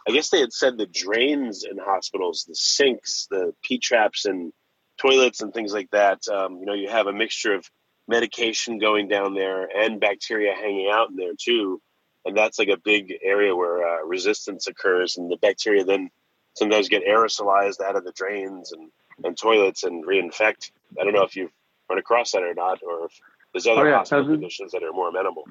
I 0.07 0.11
guess 0.11 0.29
they 0.29 0.39
had 0.39 0.53
said 0.53 0.77
the 0.77 0.87
drains 0.87 1.63
in 1.63 1.77
hospitals, 1.77 2.45
the 2.47 2.55
sinks, 2.55 3.27
the 3.29 3.53
P 3.63 3.77
traps, 3.77 4.25
and 4.25 4.51
toilets 4.99 5.41
and 5.41 5.53
things 5.53 5.73
like 5.73 5.91
that. 5.91 6.27
Um, 6.27 6.57
you 6.59 6.65
know, 6.65 6.73
you 6.73 6.89
have 6.89 7.07
a 7.07 7.13
mixture 7.13 7.53
of 7.53 7.69
medication 8.07 8.79
going 8.79 9.07
down 9.07 9.33
there 9.33 9.67
and 9.67 9.99
bacteria 9.99 10.53
hanging 10.53 10.89
out 10.91 11.09
in 11.09 11.15
there 11.15 11.33
too, 11.39 11.81
and 12.25 12.35
that's 12.35 12.57
like 12.57 12.69
a 12.69 12.77
big 12.77 13.13
area 13.23 13.55
where 13.55 13.87
uh, 13.87 14.03
resistance 14.05 14.67
occurs, 14.67 15.17
and 15.17 15.31
the 15.31 15.37
bacteria 15.37 15.83
then 15.83 16.09
sometimes 16.55 16.89
get 16.89 17.05
aerosolized 17.05 17.81
out 17.81 17.95
of 17.95 18.03
the 18.03 18.11
drains 18.13 18.71
and, 18.71 18.89
and 19.23 19.37
toilets 19.37 19.83
and 19.83 20.05
reinfect. 20.05 20.71
I 20.99 21.03
don't 21.03 21.13
know 21.13 21.23
if 21.23 21.35
you've 21.35 21.51
run 21.87 21.99
across 21.99 22.31
that 22.31 22.41
or 22.41 22.55
not, 22.55 22.79
or 22.81 23.05
if 23.05 23.19
there's 23.63 23.77
other 23.77 23.87
oh, 23.87 23.89
yeah. 23.89 23.97
hospital 23.97 24.25
conditions 24.25 24.71
that 24.71 24.83
are 24.83 24.91
more 24.91 25.09
amenable. 25.09 25.47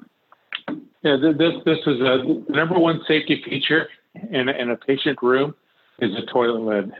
Yeah, 1.03 1.17
this 1.21 1.55
this 1.65 1.79
is 1.87 2.01
a 2.01 2.43
the 2.49 2.53
number 2.53 2.79
one 2.79 3.01
safety 3.07 3.43
feature 3.45 3.89
in 4.31 4.49
in 4.49 4.71
a 4.71 4.77
patient 4.77 5.23
room 5.23 5.55
is 6.01 6.13
a 6.17 6.27
toilet 6.33 6.61
lid. 6.61 6.93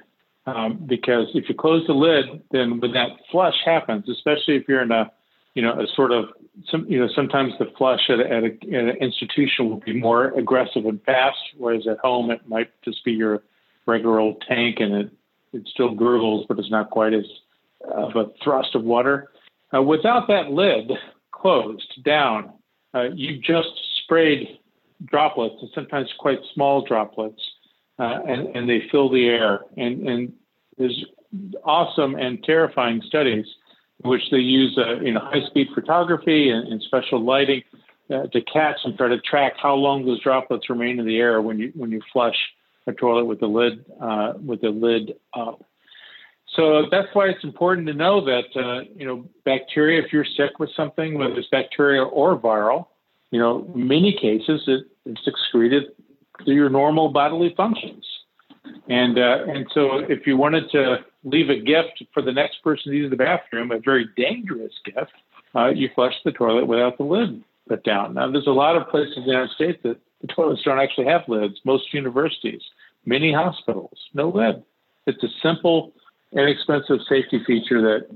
Um, 0.47 0.85
because 0.87 1.27
if 1.35 1.49
you 1.49 1.57
close 1.57 1.85
the 1.89 1.93
lid, 1.93 2.43
then 2.53 2.79
when 2.79 2.93
that 2.93 3.09
flush 3.33 3.57
happens, 3.65 4.09
especially 4.09 4.55
if 4.55 4.69
you're 4.69 4.83
in 4.83 4.93
a 4.93 5.11
you 5.55 5.63
know 5.63 5.73
a 5.73 5.87
sort 5.95 6.13
of 6.13 6.27
some 6.71 6.87
you 6.89 7.01
know 7.01 7.09
sometimes 7.15 7.53
the 7.59 7.67
flush 7.77 8.09
at, 8.09 8.21
a, 8.21 8.25
at, 8.25 8.45
a, 8.45 8.47
at 8.47 8.85
an 8.95 8.97
institution 9.01 9.69
will 9.69 9.81
be 9.81 9.99
more 9.99 10.27
aggressive 10.39 10.87
and 10.87 11.03
fast, 11.03 11.39
whereas 11.57 11.87
at 11.89 11.99
home 11.99 12.31
it 12.31 12.47
might 12.49 12.71
just 12.85 13.05
be 13.05 13.13
your 13.13 13.43
regular 13.87 14.21
old 14.21 14.43
tank 14.47 14.77
and 14.81 14.95
it, 14.95 15.11
it 15.53 15.69
still 15.69 15.95
gurgles, 15.95 16.47
but 16.49 16.59
it's 16.59 16.71
not 16.71 16.91
quite 16.91 17.15
as 17.15 17.25
uh, 17.89 18.07
of 18.07 18.17
a 18.17 18.31
thrust 18.43 18.75
of 18.75 18.85
water. 18.85 19.31
Uh, 19.75 19.83
without 19.83 20.29
that 20.29 20.51
lid 20.51 20.91
closed 21.33 22.03
down, 22.05 22.53
uh, 22.95 23.05
you 23.15 23.39
just 23.39 23.69
sprayed 24.03 24.59
droplets, 25.05 25.57
and 25.61 25.71
sometimes 25.75 26.09
quite 26.19 26.39
small 26.55 26.85
droplets, 26.85 27.41
uh, 27.99 28.21
and, 28.27 28.55
and 28.57 28.69
they 28.69 28.83
fill 28.91 29.11
the 29.11 29.27
air. 29.27 29.61
And, 29.77 30.09
and 30.09 30.33
there's 30.79 31.05
awesome 31.65 32.15
and 32.15 32.43
terrifying 32.45 33.03
studies 33.07 33.47
in 34.03 34.11
which 34.11 34.23
they 34.31 34.39
use 34.39 34.79
uh, 34.79 35.01
you 35.01 35.13
know 35.13 35.21
high-speed 35.21 35.69
photography 35.75 36.51
and, 36.51 36.69
and 36.69 36.83
special 36.83 37.25
lighting 37.25 37.63
uh, 38.11 38.27
to 38.29 38.41
catch 38.43 38.77
and 38.85 38.97
try 38.97 39.09
to 39.09 39.21
track 39.21 39.55
how 39.61 39.75
long 39.75 40.05
those 40.05 40.21
droplets 40.23 40.71
remain 40.71 40.99
in 40.99 41.07
the 41.07 41.19
air 41.19 41.41
when 41.43 41.59
you 41.59 41.73
when 41.75 41.91
you 41.91 42.01
flush 42.13 42.37
a 42.87 42.93
toilet 42.93 43.25
with 43.25 43.41
the 43.41 43.47
lid 43.47 43.85
uh, 44.01 44.35
with 44.45 44.61
the 44.61 44.71
lid 44.71 45.15
up. 45.35 45.65
So 46.57 46.87
that's 46.91 47.09
why 47.13 47.29
it's 47.29 47.45
important 47.45 47.87
to 47.87 47.95
know 47.95 48.25
that 48.25 48.45
uh, 48.57 48.81
you 48.97 49.07
know 49.07 49.29
bacteria. 49.45 50.03
If 50.03 50.13
you're 50.13 50.25
sick 50.25 50.59
with 50.59 50.71
something, 50.75 51.19
whether 51.19 51.35
it's 51.35 51.49
bacterial 51.49 52.11
or 52.13 52.39
viral, 52.39 52.87
you 53.31 53.39
know, 53.39 53.71
many 53.75 54.13
cases 54.13 54.63
it, 54.67 54.87
it's 55.05 55.27
excreted 55.27 55.85
through 56.45 56.55
your 56.55 56.71
normal 56.71 57.11
bodily 57.11 57.55
functions. 57.57 58.05
And 58.89 59.19
uh, 59.19 59.45
and 59.49 59.67
so 59.75 59.99
if 60.09 60.27
you 60.27 60.37
wanted 60.37 60.71
to 60.73 61.05
leave 61.25 61.51
a 61.51 61.61
gift 61.61 62.03
for 62.15 62.23
the 62.23 62.33
next 62.33 62.63
person 62.63 62.93
to 62.93 62.97
use 62.97 63.11
the 63.11 63.17
bathroom, 63.17 63.71
a 63.71 63.79
very 63.79 64.09
dangerous 64.17 64.73
gift, 64.85 65.13
uh, 65.55 65.69
you 65.69 65.91
flush 65.95 66.15
the 66.25 66.33
toilet 66.33 66.67
without 66.67 66.97
the 66.99 67.05
lid 67.05 67.43
put 67.69 67.85
down. 67.85 68.15
Now, 68.15 68.31
there's 68.31 68.47
a 68.47 68.51
lot 68.51 68.77
of 68.77 68.89
places 68.89 69.15
in 69.17 69.23
the 69.25 69.33
United 69.33 69.51
States 69.51 69.79
that 69.83 69.99
The 70.21 70.29
toilets 70.29 70.63
don't 70.65 70.79
actually 70.79 71.07
have 71.07 71.23
lids. 71.29 71.55
Most 71.65 71.93
universities, 71.93 72.63
many 73.05 73.33
hospitals, 73.33 73.99
no 74.15 74.29
lid. 74.29 74.63
It's 75.07 75.23
a 75.23 75.29
simple, 75.43 75.93
inexpensive 76.33 76.99
safety 77.09 77.43
feature 77.47 77.81
that, 77.83 78.07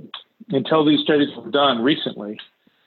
until 0.51 0.85
these 0.85 1.01
studies 1.01 1.29
were 1.37 1.51
done 1.51 1.83
recently, 1.83 2.39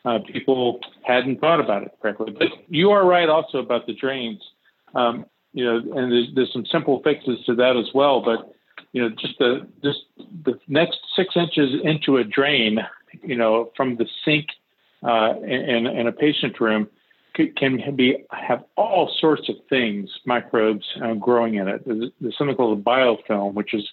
uh, 0.05 0.19
people 0.31 0.79
hadn't 1.03 1.39
thought 1.39 1.59
about 1.59 1.83
it 1.83 1.91
correctly. 2.01 2.35
But 2.37 2.49
you 2.67 2.91
are 2.91 3.05
right 3.05 3.29
also 3.29 3.59
about 3.59 3.87
the 3.87 3.93
drains. 3.93 4.41
Um, 4.95 5.25
you 5.53 5.63
know, 5.63 5.77
and 5.77 6.11
there's, 6.11 6.27
there's 6.35 6.53
some 6.53 6.65
simple 6.65 7.01
fixes 7.03 7.43
to 7.45 7.55
that 7.55 7.77
as 7.77 7.93
well. 7.93 8.21
But 8.21 8.53
you 8.91 9.01
know, 9.01 9.09
just 9.09 9.37
the 9.39 9.67
just 9.83 9.99
the 10.43 10.59
next 10.67 10.99
six 11.15 11.35
inches 11.35 11.71
into 11.83 12.17
a 12.17 12.23
drain, 12.23 12.79
you 13.23 13.35
know, 13.35 13.71
from 13.75 13.97
the 13.97 14.07
sink 14.25 14.47
uh, 15.03 15.35
in, 15.41 15.87
in 15.87 16.07
a 16.07 16.11
patient 16.11 16.59
room 16.59 16.87
can 17.33 17.95
be 17.95 18.23
have 18.29 18.63
all 18.77 19.11
sorts 19.19 19.49
of 19.49 19.55
things, 19.69 20.09
microbes 20.25 20.85
uh, 21.03 21.13
growing 21.15 21.55
in 21.55 21.67
it. 21.67 21.83
There's, 21.85 22.11
there's, 22.21 22.37
something 22.37 22.55
called 22.55 22.77
a 22.77 22.81
biofilm, 22.81 23.55
which 23.55 23.73
is 23.73 23.87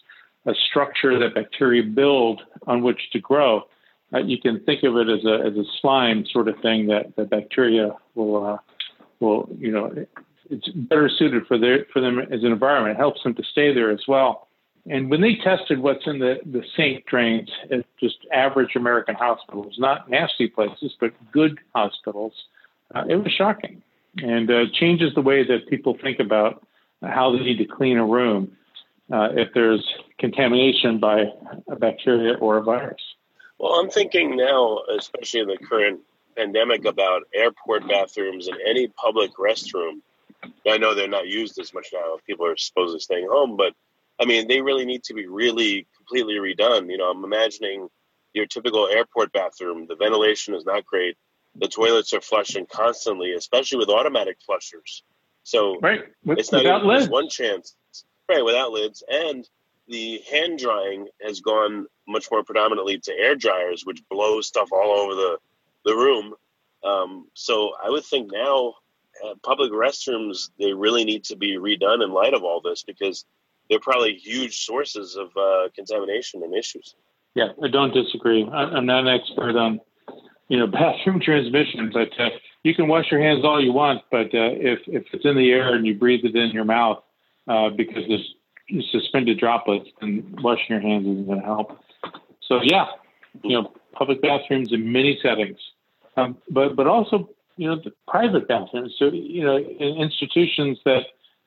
a 0.47 0.55
structure 0.55 1.19
that 1.19 1.35
bacteria 1.35 1.83
build 1.83 2.43
on 2.67 2.83
which 2.83 3.11
to 3.13 3.19
grow. 3.19 3.63
Uh, 4.13 4.19
you 4.19 4.39
can 4.39 4.61
think 4.65 4.83
of 4.83 4.97
it 4.97 5.09
as 5.09 5.25
a 5.25 5.47
as 5.47 5.57
a 5.57 5.65
slime 5.81 6.25
sort 6.33 6.49
of 6.49 6.59
thing 6.61 6.87
that 6.89 7.15
the 7.17 7.25
bacteria 7.25 7.95
will 8.15 8.45
uh, 8.45 8.59
will 9.21 9.49
you 9.59 9.71
know 9.71 9.93
it's 10.51 10.69
better 10.69 11.09
suited 11.09 11.47
for 11.47 11.59
their 11.59 11.87
for 11.93 12.01
them 12.01 12.19
as 12.19 12.43
an 12.43 12.53
environment. 12.53 12.97
It 12.97 12.99
helps 12.99 13.23
them 13.23 13.35
to 13.35 13.43
stay 13.45 13.73
there 13.73 13.91
as 13.91 14.03
well. 14.09 14.49
And 14.89 15.11
when 15.11 15.21
they 15.21 15.37
tested 15.37 15.81
what's 15.81 16.07
in 16.07 16.19
the, 16.19 16.39
the 16.45 16.63
sink 16.75 17.07
drains 17.07 17.51
at 17.71 17.85
just 17.99 18.17
average 18.33 18.77
American 18.77 19.15
hospitals, 19.15 19.77
not 19.79 20.09
nasty 20.09 20.49
places, 20.49 20.95
but 20.99 21.13
good 21.33 21.59
hospitals, 21.75 22.33
uh, 22.95 23.05
it 23.09 23.17
was 23.17 23.31
shocking 23.31 23.83
and 24.23 24.51
uh, 24.51 24.65
changes 24.73 25.15
the 25.15 25.21
way 25.21 25.45
that 25.47 25.69
people 25.69 25.97
think 26.03 26.19
about 26.19 26.67
how 27.03 27.31
they 27.31 27.45
need 27.45 27.59
to 27.59 27.65
clean 27.65 27.99
a 27.99 28.05
room 28.05 28.57
uh, 29.13 29.29
if 29.33 29.49
there's 29.55 29.87
contamination 30.19 30.99
by 30.99 31.25
a 31.69 31.77
bacteria 31.77 32.35
or 32.35 32.59
a 32.59 32.63
virus. 32.63 33.03
Well, 33.59 33.73
I'm 33.73 33.91
thinking 33.91 34.37
now, 34.37 34.81
especially 34.97 35.41
in 35.41 35.49
the 35.49 35.59
current 35.59 36.01
pandemic, 36.37 36.85
about 36.85 37.23
airport 37.35 37.89
bathrooms 37.89 38.49
and 38.49 38.57
any 38.67 38.89
public 38.89 39.33
restroom. 39.37 40.01
I 40.67 40.79
know 40.79 40.95
they're 40.95 41.09
not 41.09 41.27
used 41.27 41.59
as 41.59 41.75
much 41.75 41.89
now 41.93 42.17
people 42.27 42.47
are 42.47 42.57
supposedly 42.57 43.01
staying 43.01 43.29
home, 43.29 43.57
but 43.57 43.75
I 44.21 44.25
mean, 44.25 44.49
they 44.49 44.61
really 44.61 44.85
need 44.85 45.03
to 45.05 45.15
be 45.15 45.27
really 45.27 45.87
completely 45.97 46.35
redone. 46.35 46.91
You 46.91 46.99
know, 46.99 47.11
I'm 47.11 47.25
imagining 47.25 47.89
your 48.33 48.47
typical 48.47 48.89
airport 48.89 49.33
bathroom. 49.33 49.87
The 49.89 49.97
ventilation 49.97 50.55
is 50.55 50.65
not 50.65 50.87
great. 50.87 51.17
The 51.57 51.69
toilets 51.69 52.13
are 52.13 52.21
flushing 52.21 52.67
constantly, 52.67 53.33
especially 53.33 53.79
with 53.79 53.89
automatic 53.89 54.37
flushers. 54.47 55.03
So 55.43 55.79
right. 55.81 56.03
With, 56.25 56.39
it's 56.39 56.53
not 56.53 56.65
even 56.65 56.87
lids. 56.87 57.09
one 57.09 57.29
chance. 57.29 57.75
Right, 58.31 58.45
without 58.45 58.71
lids. 58.71 59.03
And 59.09 59.49
the 59.89 60.23
hand 60.31 60.61
drying 60.61 61.09
has 61.21 61.41
gone 61.41 61.87
much 62.07 62.29
more 62.31 62.45
predominantly 62.45 63.01
to 63.01 63.13
air 63.13 63.35
dryers, 63.35 63.85
which 63.85 64.09
blow 64.09 64.41
stuff 64.41 64.69
all 64.71 64.93
over 64.93 65.17
the, 65.17 65.39
the 65.85 65.97
room. 65.97 66.35
Um, 66.85 67.27
so 67.35 67.73
I 67.85 67.91
would 67.91 68.05
think 68.05 68.31
now 68.33 68.75
uh, 69.27 69.35
public 69.43 69.73
restrooms, 69.73 70.51
they 70.61 70.73
really 70.73 71.03
need 71.03 71.25
to 71.25 71.37
be 71.37 71.57
redone 71.57 72.05
in 72.05 72.13
light 72.13 72.33
of 72.33 72.45
all 72.45 72.61
this 72.61 72.85
because 72.85 73.25
they're 73.69 73.81
probably 73.81 74.15
huge 74.15 74.65
sources 74.65 75.17
of 75.17 75.37
uh, 75.37 75.69
contamination 75.75 76.45
and 76.45 76.55
issues. 76.55 76.95
Yeah, 77.35 77.49
I 77.61 77.67
don't 77.67 77.93
disagree. 77.93 78.45
I'm 78.45 78.87
not 78.87 79.09
an 79.09 79.21
expert 79.21 79.57
on 79.57 79.81
you 80.47 80.59
know, 80.59 80.67
bathroom 80.69 81.21
transmission. 81.21 81.91
But 81.93 82.11
uh, 82.17 82.31
you 82.63 82.77
can 82.77 82.87
wash 82.87 83.11
your 83.11 83.21
hands 83.21 83.45
all 83.45 83.61
you 83.61 83.73
want, 83.73 84.03
but 84.13 84.27
uh, 84.27 84.55
if 84.55 84.79
if 84.87 85.05
it's 85.13 85.25
in 85.25 85.37
the 85.37 85.51
air 85.51 85.75
and 85.75 85.85
you 85.85 85.97
breathe 85.97 86.25
it 86.25 86.37
in 86.37 86.51
your 86.51 86.65
mouth 86.65 87.03
uh, 87.49 87.71
because 87.71 88.05
there's 88.09 88.35
suspended 88.91 89.39
droplets, 89.39 89.89
and 90.01 90.39
washing 90.41 90.67
your 90.69 90.81
hands 90.81 91.07
isn't 91.07 91.27
going 91.27 91.41
to 91.41 91.45
help. 91.45 91.79
So 92.47 92.61
yeah, 92.63 92.87
you 93.43 93.61
know, 93.61 93.73
public 93.93 94.23
bathrooms 94.23 94.73
in 94.73 94.93
many 94.93 95.19
settings, 95.23 95.59
um, 96.17 96.37
but 96.51 96.77
but 96.77 96.87
also 96.87 97.29
you 97.57 97.69
know 97.69 97.77
the 97.77 97.93
private 98.09 98.49
bathrooms. 98.49 98.95
So 98.99 99.07
you 99.07 99.45
know, 99.45 99.57
in 99.57 99.97
institutions 99.97 100.79
that 100.85 101.03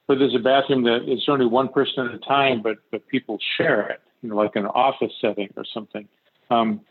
where 0.06 0.17
there's 0.17 0.36
a 0.36 0.39
bathroom 0.39 0.84
that 0.84 1.02
it's 1.06 1.28
only 1.28 1.46
one 1.46 1.70
person 1.70 2.08
at 2.08 2.13
a 2.13 2.20
time, 2.20 2.62
but 2.62 2.78
but 2.91 3.08
people 3.08 3.38
share 3.58 3.89
it. 3.89 4.02
You 4.22 4.30
know, 4.30 4.36
like 4.36 4.56
an 4.56 4.65
office 4.65 5.12
setting 5.20 5.50
or 5.58 5.65
something. 5.74 6.08
Um, 6.50 6.82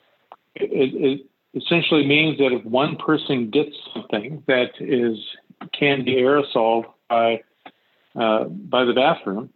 it, 0.55 1.21
it, 1.21 1.27
essentially 1.55 2.07
means 2.07 2.39
that 2.39 2.51
if 2.53 2.65
one 2.65 2.97
person 2.97 3.51
gets 3.51 3.77
something 3.93 4.43
that 4.47 4.71
is 4.81 5.19
can 5.79 6.05
be 6.05 6.15
aerosol 6.15 6.85
by 7.11 7.43
uh, 8.15 8.45
by 8.45 8.85
the 8.85 8.93
bathroom, 8.93 9.51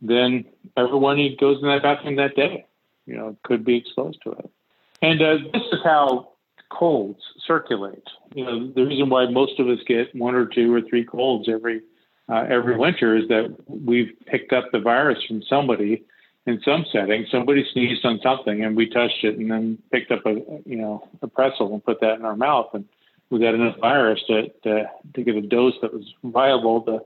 then 0.00 0.44
everyone 0.76 1.18
who 1.18 1.36
goes 1.36 1.58
in 1.62 1.68
that 1.68 1.82
bathroom 1.82 2.16
that 2.16 2.34
day, 2.36 2.66
you 3.06 3.16
know, 3.16 3.36
could 3.42 3.64
be 3.64 3.76
exposed 3.76 4.18
to 4.24 4.32
it. 4.32 4.50
And 5.00 5.20
uh, 5.20 5.38
this 5.52 5.62
is 5.72 5.80
how 5.84 6.32
colds 6.70 7.20
circulate. 7.46 8.06
You 8.34 8.44
know, 8.44 8.72
the 8.72 8.86
reason 8.86 9.10
why 9.10 9.28
most 9.28 9.58
of 9.58 9.68
us 9.68 9.78
get 9.86 10.14
one 10.14 10.34
or 10.34 10.46
two 10.46 10.74
or 10.74 10.80
three 10.80 11.04
colds 11.04 11.48
every 11.48 11.82
uh, 12.28 12.46
every 12.48 12.76
winter 12.76 13.16
is 13.16 13.28
that 13.28 13.54
we've 13.66 14.12
picked 14.26 14.52
up 14.52 14.64
the 14.72 14.78
virus 14.78 15.18
from 15.26 15.42
somebody 15.42 16.04
in 16.46 16.60
some 16.64 16.84
setting. 16.92 17.26
somebody 17.30 17.64
sneezed 17.72 18.04
on 18.04 18.20
something 18.22 18.64
and 18.64 18.76
we 18.76 18.88
touched 18.88 19.22
it 19.22 19.38
and 19.38 19.50
then 19.50 19.78
picked 19.90 20.10
up 20.10 20.24
a 20.26 20.34
you 20.64 20.76
know 20.76 21.08
a 21.20 21.28
pretzel 21.28 21.72
and 21.72 21.84
put 21.84 22.00
that 22.00 22.14
in 22.14 22.24
our 22.24 22.36
mouth 22.36 22.70
and 22.74 22.84
we 23.30 23.38
got 23.38 23.54
enough 23.54 23.76
virus 23.78 24.20
to 24.26 24.48
to, 24.62 24.84
to 25.14 25.22
get 25.22 25.36
a 25.36 25.42
dose 25.42 25.74
that 25.82 25.92
was 25.92 26.14
viable 26.24 26.80
to 26.82 27.00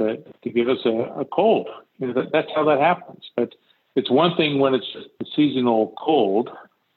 to, 0.00 0.16
to 0.42 0.50
give 0.50 0.68
us 0.68 0.78
a, 0.84 1.20
a 1.20 1.24
cold. 1.24 1.68
You 1.98 2.08
know, 2.08 2.12
that, 2.14 2.32
that's 2.32 2.48
how 2.54 2.64
that 2.64 2.80
happens. 2.80 3.30
But 3.36 3.54
it's 3.94 4.10
one 4.10 4.36
thing 4.36 4.58
when 4.58 4.74
it's 4.74 4.86
a 5.20 5.24
seasonal 5.36 5.94
cold. 5.98 6.50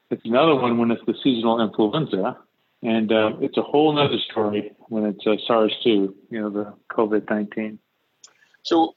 It's 0.09 0.25
another 0.25 0.55
one 0.55 0.77
when 0.77 0.91
it's 0.91 1.05
the 1.05 1.15
seasonal 1.23 1.59
influenza, 1.59 2.37
and 2.81 3.11
uh, 3.11 3.31
it's 3.41 3.57
a 3.57 3.61
whole 3.61 3.97
other 3.97 4.19
story 4.31 4.73
when 4.89 5.05
it's 5.05 5.25
uh, 5.25 5.35
SARS-2, 5.47 5.85
you 5.85 6.41
know, 6.41 6.49
the 6.49 6.73
COVID-19. 6.91 7.79
So, 8.61 8.95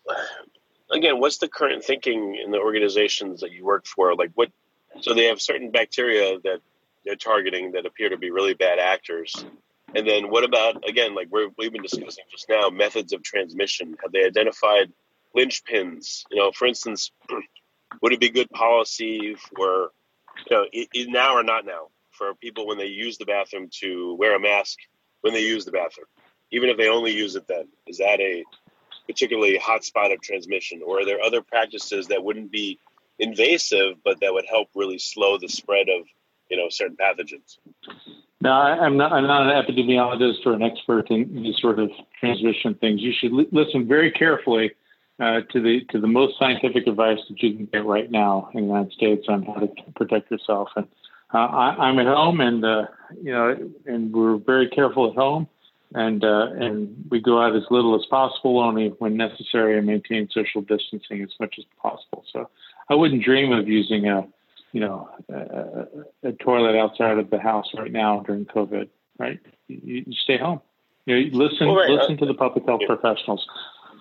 again, 0.90 1.18
what's 1.18 1.38
the 1.38 1.48
current 1.48 1.82
thinking 1.84 2.38
in 2.42 2.50
the 2.50 2.58
organizations 2.58 3.40
that 3.40 3.50
you 3.52 3.64
work 3.64 3.86
for? 3.86 4.14
Like, 4.14 4.30
what? 4.34 4.50
So 5.00 5.14
they 5.14 5.24
have 5.24 5.40
certain 5.40 5.70
bacteria 5.70 6.38
that 6.44 6.60
they're 7.04 7.16
targeting 7.16 7.72
that 7.72 7.86
appear 7.86 8.08
to 8.10 8.16
be 8.16 8.30
really 8.30 8.54
bad 8.54 8.78
actors. 8.78 9.44
And 9.94 10.06
then 10.06 10.30
what 10.30 10.44
about 10.44 10.88
again, 10.88 11.14
like 11.14 11.28
we 11.30 11.42
have 11.42 11.72
been 11.72 11.82
discussing 11.82 12.24
just 12.30 12.48
now, 12.48 12.70
methods 12.70 13.12
of 13.12 13.22
transmission? 13.22 13.96
Have 14.02 14.12
they 14.12 14.24
identified 14.24 14.92
linchpins? 15.36 16.24
You 16.30 16.38
know, 16.38 16.52
for 16.52 16.66
instance, 16.66 17.12
would 18.02 18.12
it 18.12 18.20
be 18.20 18.30
good 18.30 18.50
policy 18.50 19.36
for 19.54 19.90
you 20.50 20.56
know 20.56 20.66
it, 20.72 20.88
it 20.92 21.08
now 21.08 21.34
or 21.34 21.42
not 21.42 21.64
now 21.64 21.88
for 22.10 22.34
people 22.34 22.66
when 22.66 22.78
they 22.78 22.86
use 22.86 23.18
the 23.18 23.26
bathroom 23.26 23.68
to 23.80 24.14
wear 24.18 24.34
a 24.34 24.40
mask 24.40 24.78
when 25.20 25.32
they 25.32 25.42
use 25.42 25.64
the 25.64 25.72
bathroom, 25.72 26.06
even 26.50 26.68
if 26.68 26.76
they 26.76 26.88
only 26.88 27.12
use 27.12 27.36
it 27.36 27.46
then? 27.46 27.68
Is 27.86 27.98
that 27.98 28.20
a 28.20 28.44
particularly 29.06 29.56
hot 29.56 29.84
spot 29.84 30.12
of 30.12 30.20
transmission, 30.20 30.82
or 30.84 31.00
are 31.00 31.04
there 31.04 31.22
other 31.22 31.42
practices 31.42 32.08
that 32.08 32.24
wouldn't 32.24 32.50
be 32.50 32.78
invasive 33.18 33.94
but 34.04 34.20
that 34.20 34.32
would 34.32 34.44
help 34.46 34.68
really 34.74 34.98
slow 34.98 35.38
the 35.38 35.48
spread 35.48 35.88
of 35.88 36.06
you 36.50 36.56
know 36.56 36.68
certain 36.70 36.96
pathogens? 36.96 37.58
No, 38.46 38.52
I'm 38.52 38.96
not. 38.96 39.12
I'm 39.12 39.26
not 39.26 39.42
an 39.42 39.60
epidemiologist 39.60 40.46
or 40.46 40.52
an 40.52 40.62
expert 40.62 41.10
in 41.10 41.42
these 41.42 41.56
sort 41.60 41.80
of 41.80 41.90
transmission 42.20 42.74
things. 42.74 43.00
You 43.00 43.12
should 43.18 43.32
li- 43.32 43.48
listen 43.50 43.88
very 43.88 44.12
carefully 44.12 44.70
uh, 45.18 45.40
to 45.50 45.60
the 45.60 45.80
to 45.90 46.00
the 46.00 46.06
most 46.06 46.38
scientific 46.38 46.86
advice 46.86 47.18
that 47.28 47.42
you 47.42 47.56
can 47.56 47.66
get 47.66 47.84
right 47.84 48.08
now 48.08 48.48
in 48.54 48.60
the 48.60 48.66
United 48.68 48.92
States 48.92 49.26
on 49.28 49.42
how 49.42 49.54
to 49.54 49.68
protect 49.96 50.30
yourself. 50.30 50.68
And 50.76 50.86
uh, 51.34 51.38
I, 51.38 51.88
am 51.88 51.98
at 51.98 52.06
home, 52.06 52.40
and 52.40 52.64
uh, 52.64 52.82
you 53.20 53.32
know, 53.32 53.70
and 53.84 54.12
we're 54.12 54.36
very 54.36 54.68
careful 54.68 55.10
at 55.10 55.16
home 55.16 55.48
and 55.94 56.24
uh, 56.24 56.46
and 56.52 57.04
we 57.10 57.20
go 57.20 57.42
out 57.42 57.56
as 57.56 57.64
little 57.70 57.96
as 57.96 58.06
possible, 58.06 58.60
only 58.60 58.88
when 59.00 59.16
necessary, 59.16 59.76
and 59.76 59.88
maintain 59.88 60.28
social 60.32 60.60
distancing 60.60 61.20
as 61.22 61.30
much 61.40 61.56
as 61.58 61.64
possible. 61.82 62.24
So 62.32 62.48
I 62.88 62.94
wouldn't 62.94 63.24
dream 63.24 63.50
of 63.50 63.66
using 63.66 64.06
a 64.06 64.26
you 64.76 64.80
know 64.80 65.08
a, 65.32 66.28
a 66.28 66.32
toilet 66.32 66.76
outside 66.76 67.18
of 67.18 67.30
the 67.30 67.40
house 67.40 67.68
right 67.74 67.90
now 67.90 68.22
during 68.26 68.44
COVID. 68.44 68.88
Right, 69.18 69.40
you, 69.68 70.04
you 70.06 70.12
stay 70.12 70.36
home. 70.36 70.60
You 71.06 71.30
know, 71.30 71.38
listen 71.44 71.66
well, 71.66 71.76
right. 71.76 71.88
listen 71.88 72.18
to 72.18 72.26
the 72.26 72.34
public 72.34 72.66
health 72.66 72.82
yeah. 72.82 72.94
professionals. 72.94 73.46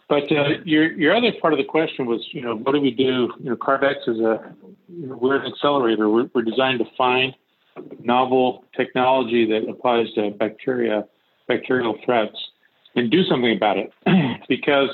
But 0.09 0.29
uh, 0.31 0.49
your 0.65 0.91
your 0.91 1.15
other 1.15 1.31
part 1.41 1.53
of 1.53 1.59
the 1.59 1.69
question 1.77 2.07
was, 2.07 2.27
you 2.33 2.41
know, 2.41 2.57
what 2.57 2.73
do 2.73 2.81
we 2.81 2.91
do? 2.91 3.33
You 3.39 3.51
know, 3.51 3.55
CARB-X 3.55 3.99
is 4.07 4.19
a 4.19 4.53
you 4.89 5.07
know, 5.07 5.15
we're 5.15 5.37
an 5.37 5.49
accelerator. 5.49 6.09
We're, 6.09 6.29
we're 6.33 6.41
designed 6.41 6.79
to 6.79 6.85
find 6.97 7.33
novel 8.03 8.65
technology 8.75 9.45
that 9.45 9.69
applies 9.69 10.11
to 10.15 10.31
bacteria 10.31 11.05
bacterial 11.47 11.97
threats 12.03 12.37
and 12.95 13.11
do 13.11 13.23
something 13.23 13.55
about 13.55 13.77
it 13.77 13.93
because 14.49 14.89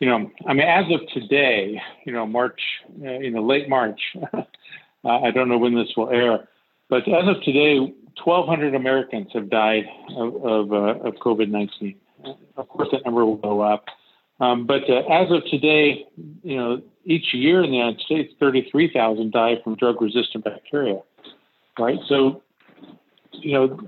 you 0.00 0.08
know 0.08 0.30
i 0.46 0.52
mean 0.52 0.66
as 0.66 0.84
of 0.92 1.00
today 1.14 1.80
you 2.04 2.12
know 2.12 2.26
march 2.26 2.60
uh, 3.04 3.18
you 3.18 3.30
know 3.30 3.42
late 3.42 3.68
march 3.68 4.00
uh, 4.34 4.42
i 5.06 5.30
don't 5.30 5.48
know 5.48 5.58
when 5.58 5.74
this 5.74 5.92
will 5.96 6.10
air 6.10 6.48
but 6.88 7.06
as 7.08 7.28
of 7.28 7.42
today 7.42 7.78
1200 8.24 8.74
americans 8.74 9.28
have 9.32 9.48
died 9.50 9.84
of 10.16 10.34
of, 10.36 10.72
uh, 10.72 11.08
of 11.08 11.14
covid-19 11.16 11.96
Of 12.56 12.68
course, 12.68 12.88
that 12.92 13.04
number 13.04 13.24
will 13.24 13.36
go 13.36 13.60
up. 13.60 13.84
Um, 14.40 14.66
but 14.66 14.88
uh, 14.88 15.02
as 15.10 15.30
of 15.30 15.44
today, 15.50 16.06
you 16.42 16.56
know, 16.56 16.82
each 17.04 17.32
year 17.32 17.62
in 17.62 17.70
the 17.70 17.76
United 17.76 18.00
States, 18.00 18.34
33,000 18.38 19.32
die 19.32 19.56
from 19.62 19.76
drug-resistant 19.76 20.44
bacteria, 20.44 21.00
right? 21.78 21.98
So, 22.08 22.42
you 23.32 23.52
know, 23.52 23.80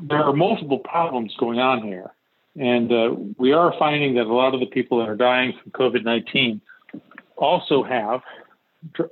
there 0.00 0.22
are 0.22 0.32
multiple 0.32 0.78
problems 0.78 1.34
going 1.38 1.58
on 1.58 1.82
here. 1.82 2.12
And 2.58 2.92
uh, 2.92 3.16
we 3.36 3.52
are 3.52 3.74
finding 3.78 4.14
that 4.14 4.26
a 4.26 4.32
lot 4.32 4.54
of 4.54 4.60
the 4.60 4.66
people 4.66 4.98
that 4.98 5.08
are 5.08 5.16
dying 5.16 5.54
from 5.62 5.72
COVID 5.72 6.04
19 6.04 6.60
also 7.36 7.82
have, 7.82 8.20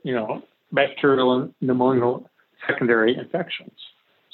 you 0.03 0.14
know, 0.14 0.42
bacterial 0.75 1.33
and 1.33 1.55
pneumonial 1.63 2.25
secondary 2.67 3.17
infections. 3.17 3.73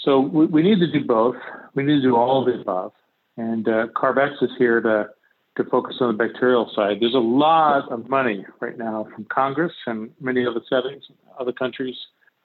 So 0.05 0.20
we, 0.20 0.46
we, 0.46 0.62
need 0.62 0.81
to 0.81 0.90
do 0.90 1.05
both. 1.05 1.37
We 1.74 1.83
need 1.83 1.96
to 1.96 2.03
do 2.03 2.16
all 2.16 2.40
of 2.40 2.46
the 2.46 2.61
above. 2.61 2.92
And 3.37 3.68
uh, 3.68 3.88
CARB-X 3.94 4.35
is 4.42 4.50
here 4.59 4.81
to, 4.81 5.09
to 5.57 5.70
focus 5.70 5.96
on 6.00 6.16
the 6.16 6.24
bacterial 6.24 6.70
side. 6.74 6.98
There's 7.00 7.14
a 7.14 7.18
lot 7.18 7.90
of 7.90 8.09
money 8.09 8.44
right 8.61 8.79
now 8.79 9.07
from 9.14 9.26
Congress 9.26 9.72
and 9.87 10.11
many 10.20 10.46
other 10.46 10.61
settings, 10.68 11.05
other 11.38 11.53
countries, 11.53 11.96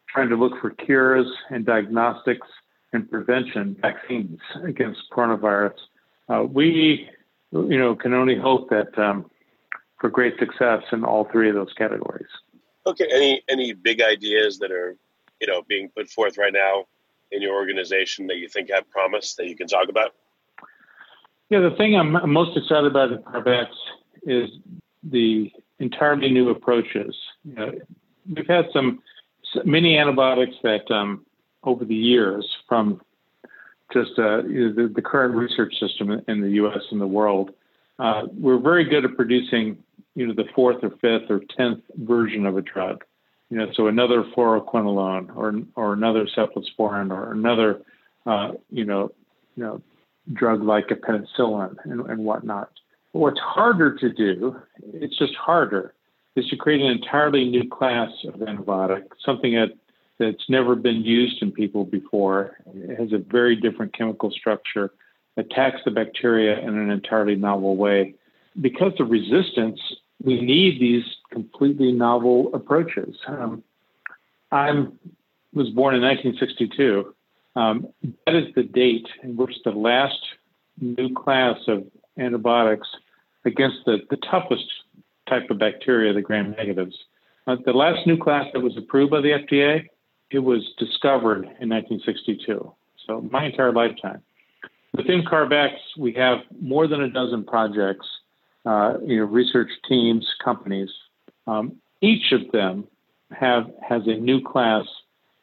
trying 0.09 0.29
to 0.29 0.35
look 0.35 0.53
for 0.61 0.71
cures 0.71 1.27
and 1.49 1.65
diagnostics 1.65 2.47
and 2.93 3.09
prevention 3.09 3.77
vaccines 3.81 4.39
against 4.63 4.99
coronavirus. 5.11 5.75
Uh, 6.29 6.43
we, 6.43 7.09
you 7.51 7.77
know, 7.77 7.95
can 7.95 8.13
only 8.13 8.37
hope 8.37 8.69
that 8.69 8.97
um, 8.97 9.29
for 9.99 10.09
great 10.09 10.37
success 10.39 10.81
in 10.91 11.03
all 11.03 11.27
three 11.31 11.49
of 11.49 11.55
those 11.55 11.73
categories. 11.77 12.27
Okay. 12.87 13.07
Any 13.11 13.41
any 13.49 13.73
big 13.73 14.01
ideas 14.01 14.59
that 14.59 14.71
are, 14.71 14.95
you 15.41 15.47
know, 15.47 15.61
being 15.63 15.89
put 15.89 16.09
forth 16.09 16.37
right 16.37 16.53
now 16.53 16.85
in 17.31 17.41
your 17.41 17.55
organization 17.55 18.27
that 18.27 18.37
you 18.37 18.47
think 18.47 18.69
have 18.69 18.89
promise 18.89 19.35
that 19.35 19.47
you 19.47 19.55
can 19.55 19.67
talk 19.67 19.89
about? 19.89 20.13
Yeah, 21.49 21.59
the 21.59 21.75
thing 21.77 21.95
I'm 21.95 22.31
most 22.31 22.57
excited 22.57 22.85
about 22.85 23.11
at 23.11 23.23
CARB-X 23.25 23.71
is 24.23 24.49
the 25.03 25.51
entirely 25.79 26.29
new 26.29 26.49
approaches. 26.49 27.15
You 27.43 27.53
know, 27.53 27.71
we've 28.33 28.47
had 28.47 28.65
some 28.73 29.01
many 29.63 29.97
antibiotics 29.97 30.55
that 30.63 30.89
um, 30.91 31.25
over 31.63 31.85
the 31.85 31.95
years 31.95 32.47
from 32.67 33.01
just 33.93 34.11
uh, 34.17 34.41
the, 34.41 34.91
the, 34.93 35.01
current 35.01 35.35
research 35.35 35.73
system 35.79 36.21
in 36.27 36.41
the 36.41 36.49
U.S. 36.51 36.81
and 36.91 36.99
the 36.99 37.07
world. 37.07 37.51
Uh, 37.99 38.23
we're 38.33 38.57
very 38.57 38.83
good 38.83 39.05
at 39.05 39.15
producing, 39.15 39.77
you 40.15 40.27
know, 40.27 40.33
the 40.33 40.49
fourth 40.55 40.83
or 40.83 40.91
fifth 41.01 41.29
or 41.29 41.41
tenth 41.55 41.81
version 41.97 42.45
of 42.45 42.57
a 42.57 42.61
drug. 42.61 43.03
You 43.49 43.57
know, 43.57 43.67
so 43.75 43.87
another 43.87 44.23
fluoroquinolone 44.35 45.35
or 45.35 45.53
or 45.75 45.93
another 45.93 46.25
cephalosporin 46.35 47.11
or 47.11 47.31
another, 47.31 47.81
uh, 48.25 48.53
you 48.71 48.85
know, 48.85 49.11
you 49.55 49.63
know, 49.63 49.81
drug 50.33 50.63
like 50.63 50.89
a 50.89 50.95
penicillin 50.95 51.75
and, 51.83 52.01
and 52.09 52.25
whatnot. 52.25 52.71
But 53.13 53.19
what's 53.19 53.39
harder 53.39 53.95
to 53.95 54.11
do, 54.11 54.55
it's 54.93 55.17
just 55.17 55.35
harder, 55.35 55.93
is 56.35 56.47
to 56.47 56.57
create 56.57 56.81
an 56.81 56.91
entirely 56.91 57.45
new 57.45 57.69
class 57.69 58.09
of 58.27 58.35
antibiotic, 58.35 59.03
something 59.23 59.53
that 59.53 59.77
that's 60.17 60.49
never 60.49 60.75
been 60.75 61.03
used 61.03 61.41
in 61.41 61.51
people 61.51 61.83
before. 61.83 62.57
It 62.73 62.97
has 62.97 63.11
a 63.13 63.17
very 63.17 63.55
different 63.55 63.95
chemical 63.95 64.31
structure, 64.31 64.91
attacks 65.37 65.81
the 65.85 65.91
bacteria 65.91 66.59
in 66.59 66.77
an 66.77 66.89
entirely 66.89 67.35
novel 67.35 67.75
way. 67.75 68.15
Because 68.61 68.93
of 68.99 69.09
resistance, 69.09 69.79
we 70.23 70.41
need 70.41 70.79
these 70.79 71.03
completely 71.31 71.91
novel 71.91 72.51
approaches. 72.53 73.15
Um, 73.27 73.63
I 74.51 74.69
was 75.53 75.69
born 75.69 75.95
in 75.95 76.01
1962. 76.01 77.13
Um, 77.55 77.87
that 78.25 78.35
is 78.35 78.53
the 78.55 78.63
date 78.63 79.07
in 79.23 79.35
which 79.35 79.53
the 79.63 79.71
last 79.71 80.19
new 80.79 81.13
class 81.13 81.57
of 81.67 81.83
antibiotics 82.17 82.87
against 83.45 83.77
the, 83.85 83.99
the 84.09 84.17
toughest 84.17 84.65
type 85.27 85.49
of 85.49 85.59
bacteria, 85.59 86.13
the 86.13 86.21
gram 86.21 86.51
negatives. 86.51 86.95
Uh, 87.47 87.55
the 87.65 87.71
last 87.71 88.05
new 88.07 88.17
class 88.17 88.45
that 88.53 88.59
was 88.59 88.75
approved 88.77 89.11
by 89.11 89.21
the 89.21 89.29
FDA 89.29 89.85
it 90.31 90.39
was 90.39 90.73
discovered 90.77 91.43
in 91.61 91.69
1962. 91.69 92.73
So 93.05 93.21
my 93.31 93.45
entire 93.45 93.71
lifetime. 93.71 94.21
Within 94.95 95.23
CARB-X, 95.23 95.73
we 95.97 96.13
have 96.13 96.39
more 96.59 96.87
than 96.87 97.01
a 97.01 97.09
dozen 97.09 97.43
projects, 97.43 98.07
uh, 98.65 98.95
you 99.05 99.19
know, 99.19 99.25
research 99.25 99.69
teams, 99.87 100.27
companies. 100.43 100.89
Um, 101.47 101.77
each 102.01 102.31
of 102.31 102.51
them 102.51 102.87
have 103.31 103.65
has 103.87 104.03
a 104.07 104.15
new 104.15 104.41
class 104.41 104.85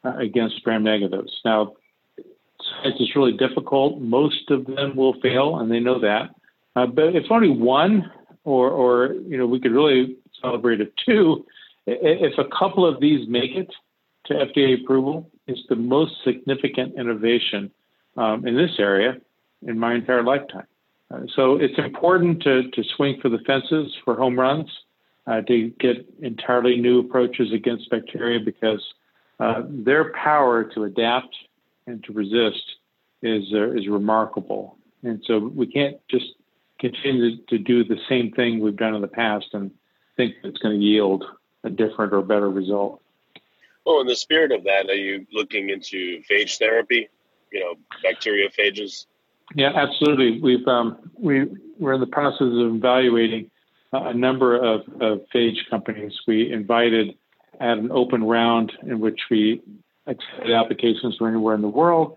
uh, 0.05 0.17
against 0.17 0.63
gram 0.63 0.83
negatives. 0.83 1.33
Now, 1.45 1.75
science 2.17 3.01
is 3.01 3.15
really 3.15 3.37
difficult. 3.37 4.01
Most 4.01 4.51
of 4.51 4.67
them 4.67 4.97
will 4.97 5.15
fail, 5.21 5.59
and 5.59 5.71
they 5.71 5.81
know 5.81 6.01
that. 6.01 6.31
Uh, 6.75 6.87
but 6.87 7.15
if 7.15 7.25
only 7.31 7.51
one, 7.51 8.11
or 8.45 8.71
or 8.71 9.15
you 9.15 9.37
know, 9.37 9.47
we 9.47 9.61
could 9.61 9.73
really 9.73 10.17
celebrate 10.41 10.81
a 10.81 10.87
two. 11.05 11.47
If 11.87 12.39
a 12.39 12.45
couple 12.57 12.87
of 12.87 13.01
these 13.01 13.29
make 13.29 13.57
it, 13.57 13.69
to 14.27 14.35
FDA 14.35 14.83
approval 14.83 15.33
it's 15.47 15.63
the 15.69 15.77
most 15.77 16.13
significant 16.25 16.95
innovation 16.99 17.71
um, 18.17 18.47
in 18.47 18.57
this 18.57 18.73
area 18.79 19.17
in 19.63 19.79
my 19.79 19.95
entire 19.95 20.23
lifetime. 20.23 20.67
So 21.35 21.57
it's 21.57 21.79
important 21.79 22.43
to, 22.43 22.71
to 22.71 22.85
swing 22.97 23.21
for 23.21 23.29
the 23.29 23.39
fences 23.47 23.93
for 24.05 24.17
home 24.17 24.39
runs, 24.39 24.71
uh, 25.27 25.43
to 25.43 25.71
get 25.79 26.07
entirely 26.21 26.77
new 26.77 27.01
approaches 27.01 27.53
against 27.53 27.91
bacteria 27.91 28.41
because 28.41 28.83
uh, 29.41 29.63
their 29.69 30.13
power 30.13 30.65
to 30.65 30.85
adapt 30.85 31.35
and 31.87 32.03
to 32.05 32.13
resist 32.13 32.63
is, 33.23 33.45
uh, 33.53 33.71
is 33.73 33.89
remarkable. 33.89 34.77
And 35.03 35.23
so 35.27 35.39
we 35.39 35.67
can't 35.67 35.97
just 36.09 36.27
continue 36.79 37.37
to 37.49 37.59
do 37.59 37.85
the 37.85 37.99
same 38.09 38.33
thing 38.33 38.61
we've 38.61 38.77
done 38.77 38.95
in 38.95 39.03
the 39.03 39.09
past 39.09 39.47
and 39.53 39.71
think 40.17 40.35
it's 40.43 40.59
going 40.59 40.79
to 40.79 40.85
yield 40.85 41.25
a 41.65 41.71
different 41.71 42.13
or 42.13 42.23
better 42.23 42.51
result. 42.51 43.01
Well, 43.85 44.01
in 44.01 44.07
the 44.07 44.17
spirit 44.17 44.53
of 44.53 44.65
that, 44.65 44.89
are 44.89 44.95
you 44.95 45.27
looking 45.33 45.71
into 45.71 46.23
phage 46.31 46.59
therapy? 46.59 47.09
You 47.53 47.61
know, 47.61 47.75
bacteriophages. 48.05 49.07
Yeah, 49.55 49.71
absolutely. 49.75 50.41
We've 50.41 50.67
um, 50.67 51.11
we 51.19 51.47
we're 51.79 51.95
in 51.95 52.01
the 52.01 52.07
process 52.07 52.43
of 52.43 52.75
evaluating 52.77 53.51
a 53.93 54.15
number 54.15 54.57
of, 54.57 54.81
of 55.01 55.21
phage 55.35 55.59
companies. 55.69 56.13
We 56.27 56.51
invited 56.53 57.15
at 57.61 57.79
an 57.79 57.91
open 57.93 58.25
round 58.25 58.73
in 58.83 59.01
which 59.01 59.21
we 59.31 59.61
accepted 60.07 60.53
applications 60.53 61.17
from 61.17 61.29
anywhere 61.29 61.55
in 61.55 61.63
the 61.63 61.69
world 61.69 62.17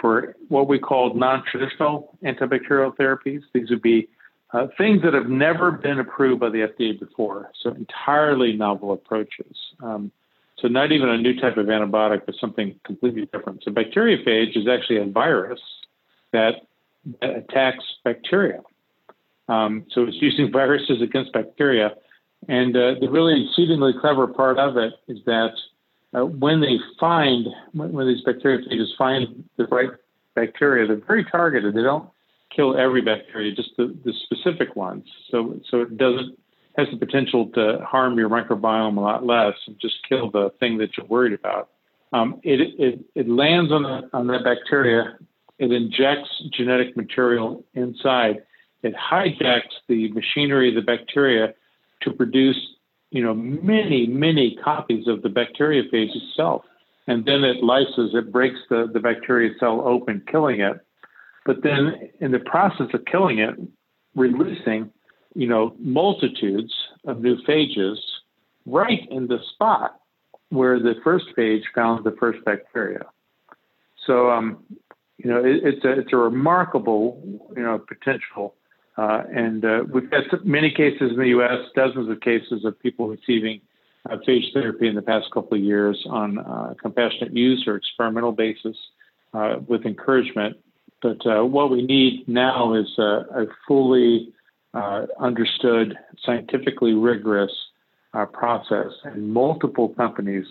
for 0.00 0.36
what 0.48 0.68
we 0.68 0.78
called 0.78 1.16
non-traditional 1.16 2.16
antibacterial 2.22 2.94
therapies. 2.96 3.42
These 3.52 3.70
would 3.70 3.82
be 3.82 4.08
uh, 4.52 4.68
things 4.78 5.02
that 5.02 5.14
have 5.14 5.28
never 5.28 5.72
been 5.72 5.98
approved 5.98 6.40
by 6.40 6.50
the 6.50 6.58
FDA 6.58 6.98
before, 6.98 7.50
so 7.62 7.70
entirely 7.70 8.52
novel 8.52 8.92
approaches. 8.92 9.56
Um, 9.82 10.12
so 10.58 10.68
not 10.68 10.92
even 10.92 11.08
a 11.08 11.18
new 11.18 11.38
type 11.38 11.56
of 11.56 11.66
antibiotic, 11.66 12.22
but 12.24 12.36
something 12.40 12.78
completely 12.84 13.28
different. 13.32 13.62
So 13.64 13.70
bacteriophage 13.72 14.56
is 14.56 14.68
actually 14.68 14.98
a 14.98 15.04
virus 15.04 15.60
that 16.32 16.62
attacks 17.22 17.84
bacteria. 18.04 18.60
Um, 19.48 19.86
so 19.90 20.04
it's 20.04 20.16
using 20.20 20.50
viruses 20.52 21.02
against 21.02 21.32
bacteria. 21.32 21.94
And 22.48 22.76
uh, 22.76 22.94
the 23.00 23.08
really 23.08 23.46
exceedingly 23.46 23.92
clever 24.00 24.26
part 24.26 24.58
of 24.58 24.76
it 24.76 24.92
is 25.08 25.18
that 25.26 25.52
uh, 26.14 26.24
when 26.24 26.60
they 26.60 26.78
find, 27.00 27.46
when, 27.72 27.92
when 27.92 28.06
these 28.06 28.24
bacteriophages 28.24 28.96
find 28.96 29.44
the 29.56 29.66
right 29.66 29.90
bacteria, 30.34 30.86
they're 30.86 31.04
very 31.06 31.24
targeted. 31.24 31.74
They 31.74 31.82
don't 31.82 32.08
kill 32.54 32.78
every 32.78 33.02
bacteria, 33.02 33.54
just 33.54 33.70
the, 33.76 33.96
the 34.04 34.12
specific 34.24 34.76
ones. 34.76 35.04
So, 35.30 35.60
so 35.70 35.80
it 35.82 35.96
doesn't 35.96 36.38
has 36.76 36.88
the 36.90 36.96
potential 36.98 37.46
to 37.54 37.78
harm 37.84 38.18
your 38.18 38.28
microbiome 38.28 38.96
a 38.96 39.00
lot 39.00 39.24
less 39.24 39.54
and 39.66 39.78
just 39.80 39.96
kill 40.08 40.30
the 40.30 40.50
thing 40.60 40.78
that 40.78 40.96
you're 40.96 41.06
worried 41.06 41.32
about. 41.32 41.70
Um, 42.12 42.40
it, 42.42 42.60
it, 42.78 43.00
it 43.14 43.28
lands 43.28 43.72
on, 43.72 43.82
the, 43.82 44.08
on 44.12 44.26
that 44.28 44.44
bacteria, 44.44 45.16
it 45.58 45.72
injects 45.72 46.28
genetic 46.52 46.96
material 46.96 47.64
inside, 47.74 48.42
it 48.82 48.94
hijacks 48.94 49.74
the 49.88 50.12
machinery 50.12 50.68
of 50.68 50.74
the 50.74 50.82
bacteria 50.82 51.54
to 52.02 52.12
produce 52.12 52.58
you 53.10 53.22
know 53.22 53.34
many 53.34 54.06
many 54.06 54.58
copies 54.62 55.06
of 55.08 55.22
the 55.22 55.28
bacteriophage 55.28 56.14
itself. 56.14 56.64
And 57.08 57.24
then 57.24 57.44
it 57.44 57.62
lyses 57.62 58.14
it 58.14 58.32
breaks 58.32 58.58
the, 58.68 58.90
the 58.92 58.98
bacteria 58.98 59.50
cell 59.60 59.80
open 59.86 60.22
killing 60.30 60.60
it. 60.60 60.80
But 61.44 61.62
then 61.62 62.10
in 62.20 62.32
the 62.32 62.40
process 62.40 62.88
of 62.92 63.04
killing 63.04 63.38
it 63.38 63.54
releasing 64.16 64.90
you 65.36 65.46
know, 65.46 65.76
multitudes 65.78 66.74
of 67.06 67.20
new 67.20 67.36
phages 67.46 67.96
right 68.64 69.06
in 69.10 69.26
the 69.26 69.38
spot 69.52 70.00
where 70.48 70.78
the 70.78 70.94
first 71.04 71.26
phage 71.36 71.62
found 71.74 72.04
the 72.04 72.16
first 72.18 72.42
bacteria. 72.44 73.04
So, 74.06 74.30
um, 74.30 74.64
you 75.18 75.30
know, 75.30 75.38
it, 75.38 75.60
it's 75.64 75.84
a 75.84 76.00
it's 76.00 76.12
a 76.12 76.16
remarkable 76.16 77.20
you 77.56 77.62
know 77.62 77.78
potential, 77.78 78.54
uh, 78.96 79.22
and 79.32 79.64
uh, 79.64 79.84
we've 79.90 80.10
had 80.10 80.24
many 80.44 80.70
cases 80.70 81.10
in 81.12 81.16
the 81.16 81.28
U.S., 81.28 81.70
dozens 81.74 82.10
of 82.10 82.20
cases 82.20 82.64
of 82.64 82.78
people 82.80 83.08
receiving 83.08 83.60
uh, 84.10 84.16
phage 84.28 84.52
therapy 84.52 84.88
in 84.88 84.94
the 84.94 85.02
past 85.02 85.26
couple 85.32 85.56
of 85.56 85.64
years 85.64 86.04
on 86.08 86.38
uh, 86.38 86.74
compassionate 86.80 87.34
use 87.34 87.64
or 87.66 87.76
experimental 87.76 88.32
basis 88.32 88.76
uh, 89.34 89.56
with 89.66 89.84
encouragement. 89.86 90.56
but 91.02 91.26
uh, 91.26 91.44
what 91.44 91.70
we 91.70 91.82
need 91.82 92.28
now 92.28 92.74
is 92.74 92.98
a, 92.98 93.46
fully 93.66 94.32
understood, 95.18 95.96
scientifically 96.22 96.92
rigorous 96.92 97.52
process, 98.34 98.92
and 99.04 99.32
multiple 99.32 99.88
companies 99.90 100.44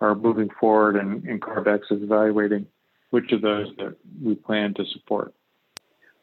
are 0.00 0.16
moving 0.16 0.48
forward, 0.58 0.96
and, 0.96 1.24
and 1.24 1.40
CARB-X 1.40 1.86
is 1.92 2.02
evaluating 2.02 2.66
which 3.10 3.32
of 3.32 3.42
those 3.42 3.68
that 3.78 3.96
we 4.22 4.34
plan 4.34 4.74
to 4.74 4.84
support. 4.86 5.34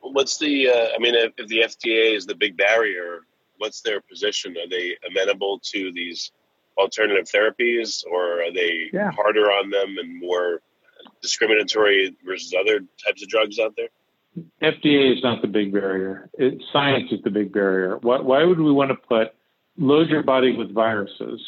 What's 0.02 0.38
the? 0.38 0.70
Uh, 0.70 0.96
I 0.96 1.00
mean, 1.00 1.16
if, 1.16 1.34
if 1.38 1.48
the 1.48 1.60
FDA 1.60 2.16
is 2.16 2.26
the 2.26 2.36
big 2.36 2.58
barrier, 2.58 3.22
what's 3.58 3.82
their 3.82 4.02
position? 4.02 4.56
Are 4.58 4.70
they 4.70 4.98
amenable 5.10 5.60
to 5.72 5.92
these 5.92 6.32
alternative 6.78 7.26
therapies, 7.26 8.04
or 8.10 8.44
are 8.44 8.54
they 8.54 8.90
yeah. 8.94 9.12
harder 9.12 9.52
on 9.52 9.70
them 9.70 9.96
and 9.98 10.20
more 10.20 10.62
discriminatory 11.22 12.16
versus 12.26 12.54
other 12.60 12.80
types 13.04 13.24
of 13.24 13.30
drugs 13.30 13.60
out 13.60 13.74
there? 13.76 13.90
FDA 14.62 15.16
is 15.18 15.24
not 15.24 15.42
the 15.42 15.48
big 15.48 15.74
barrier. 15.74 16.30
It, 16.34 16.62
science 16.72 17.12
is 17.12 17.22
the 17.24 17.32
big 17.32 17.52
barrier. 17.52 17.98
Why, 18.02 18.20
why 18.20 18.44
would 18.44 18.60
we 18.60 18.72
want 18.72 18.92
to 18.92 18.96
put 18.96 19.34
load 19.78 20.10
your 20.10 20.24
body 20.24 20.56
with 20.56 20.74
viruses? 20.74 21.42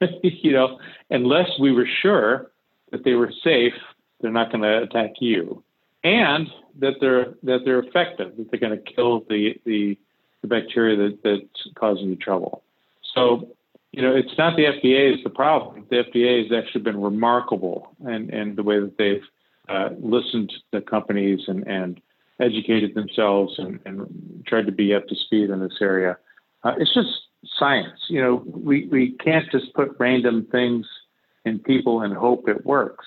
you 0.22 0.52
know, 0.52 0.78
unless 1.10 1.50
we 1.60 1.72
were 1.72 1.88
sure 2.02 2.50
that 2.92 3.04
they 3.04 3.12
were 3.12 3.32
safe, 3.44 3.74
they're 4.20 4.30
not 4.30 4.50
going 4.50 4.62
to 4.62 4.82
attack 4.82 5.14
you, 5.20 5.62
and 6.04 6.48
that 6.78 6.94
they're 7.00 7.34
that 7.42 7.60
they're 7.64 7.80
effective, 7.80 8.36
that 8.36 8.50
they're 8.50 8.60
going 8.60 8.76
to 8.76 8.92
kill 8.92 9.20
the, 9.28 9.54
the 9.64 9.98
the 10.42 10.48
bacteria 10.48 10.96
that, 10.96 11.18
that's 11.22 11.74
causing 11.74 12.08
you 12.08 12.16
trouble. 12.16 12.62
So 13.14 13.48
you 13.92 14.02
know, 14.02 14.14
it's 14.14 14.36
not 14.36 14.56
the 14.56 14.64
FDA 14.64 15.14
is 15.14 15.24
the 15.24 15.30
problem. 15.30 15.86
The 15.90 16.04
FDA 16.04 16.42
has 16.42 16.52
actually 16.52 16.82
been 16.82 17.00
remarkable 17.00 17.94
and 18.04 18.30
and 18.30 18.56
the 18.56 18.62
way 18.62 18.80
that 18.80 18.98
they've 18.98 19.22
uh, 19.68 19.90
listened 20.00 20.52
to 20.72 20.80
companies 20.80 21.40
and, 21.46 21.66
and 21.66 22.00
educated 22.40 22.94
themselves 22.94 23.54
and, 23.58 23.80
and 23.84 24.42
tried 24.46 24.66
to 24.66 24.72
be 24.72 24.94
up 24.94 25.06
to 25.08 25.14
speed 25.14 25.50
in 25.50 25.60
this 25.60 25.78
area. 25.80 26.16
Uh, 26.64 26.72
it's 26.78 26.94
just 26.94 27.08
science. 27.58 27.98
You 28.08 28.20
know, 28.20 28.42
we, 28.46 28.86
we 28.88 29.12
can't 29.22 29.50
just 29.50 29.74
put 29.74 29.96
random 29.98 30.46
things 30.50 30.86
in 31.44 31.58
people 31.58 32.02
and 32.02 32.14
hope 32.14 32.48
it 32.48 32.64
works. 32.64 33.06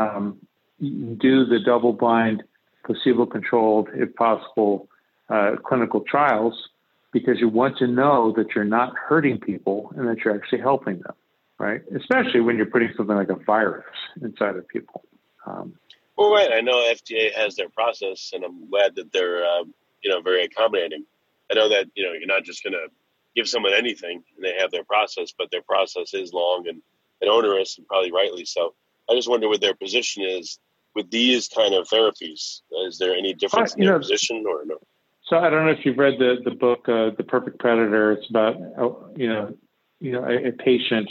Um, 0.00 0.38
do 0.80 1.44
the 1.44 1.58
double 1.64 1.92
blind, 1.92 2.42
placebo 2.84 3.26
controlled, 3.26 3.88
if 3.94 4.14
possible, 4.14 4.88
uh, 5.28 5.56
clinical 5.62 6.00
trials 6.00 6.70
because 7.12 7.38
you 7.40 7.48
want 7.48 7.76
to 7.78 7.86
know 7.86 8.32
that 8.36 8.54
you're 8.54 8.64
not 8.64 8.96
hurting 8.96 9.38
people 9.38 9.92
and 9.96 10.08
that 10.08 10.18
you're 10.24 10.34
actually 10.34 10.60
helping 10.60 11.00
them, 11.00 11.14
right? 11.58 11.82
Especially 11.94 12.40
when 12.40 12.56
you're 12.56 12.66
putting 12.66 12.90
something 12.96 13.16
like 13.16 13.28
a 13.28 13.34
virus 13.34 13.84
inside 14.22 14.56
of 14.56 14.66
people. 14.68 15.04
Um, 15.46 15.74
well, 16.16 16.32
right. 16.32 16.50
I 16.52 16.60
know 16.60 16.74
FDA 16.92 17.34
has 17.34 17.56
their 17.56 17.68
process, 17.68 18.32
and 18.34 18.44
I'm 18.44 18.68
glad 18.68 18.94
that 18.96 19.12
they're 19.12 19.44
uh, 19.44 19.64
you 20.02 20.10
know 20.10 20.20
very 20.20 20.44
accommodating. 20.44 21.04
I 21.50 21.54
know 21.54 21.68
that 21.70 21.86
you 21.94 22.04
know 22.04 22.12
you're 22.12 22.26
not 22.26 22.44
just 22.44 22.62
going 22.62 22.74
to 22.74 22.88
give 23.34 23.48
someone 23.48 23.72
anything, 23.72 24.22
and 24.36 24.44
they 24.44 24.54
have 24.58 24.70
their 24.70 24.84
process, 24.84 25.32
but 25.36 25.50
their 25.50 25.62
process 25.62 26.12
is 26.14 26.32
long 26.32 26.68
and, 26.68 26.82
and 27.20 27.30
onerous, 27.30 27.78
and 27.78 27.86
probably 27.86 28.12
rightly 28.12 28.44
so. 28.44 28.74
I 29.10 29.14
just 29.14 29.28
wonder 29.28 29.48
what 29.48 29.60
their 29.60 29.74
position 29.74 30.22
is 30.24 30.58
with 30.94 31.10
these 31.10 31.48
kind 31.48 31.74
of 31.74 31.88
therapies. 31.88 32.60
Is 32.86 32.98
there 32.98 33.14
any 33.14 33.34
difference 33.34 33.72
uh, 33.72 33.76
in 33.78 33.84
their 33.84 33.94
know, 33.94 33.98
position, 33.98 34.44
or 34.46 34.64
no? 34.64 34.78
So 35.24 35.38
I 35.38 35.50
don't 35.50 35.66
know 35.66 35.72
if 35.72 35.84
you've 35.84 35.98
read 35.98 36.18
the 36.18 36.36
the 36.44 36.50
book 36.52 36.88
uh, 36.88 37.10
The 37.16 37.24
Perfect 37.24 37.58
Predator. 37.58 38.12
It's 38.12 38.28
about 38.30 38.56
uh, 38.56 38.90
you 39.16 39.28
know 39.28 39.54
you 40.00 40.12
know 40.12 40.24
a, 40.24 40.48
a, 40.48 40.52
patient 40.52 41.10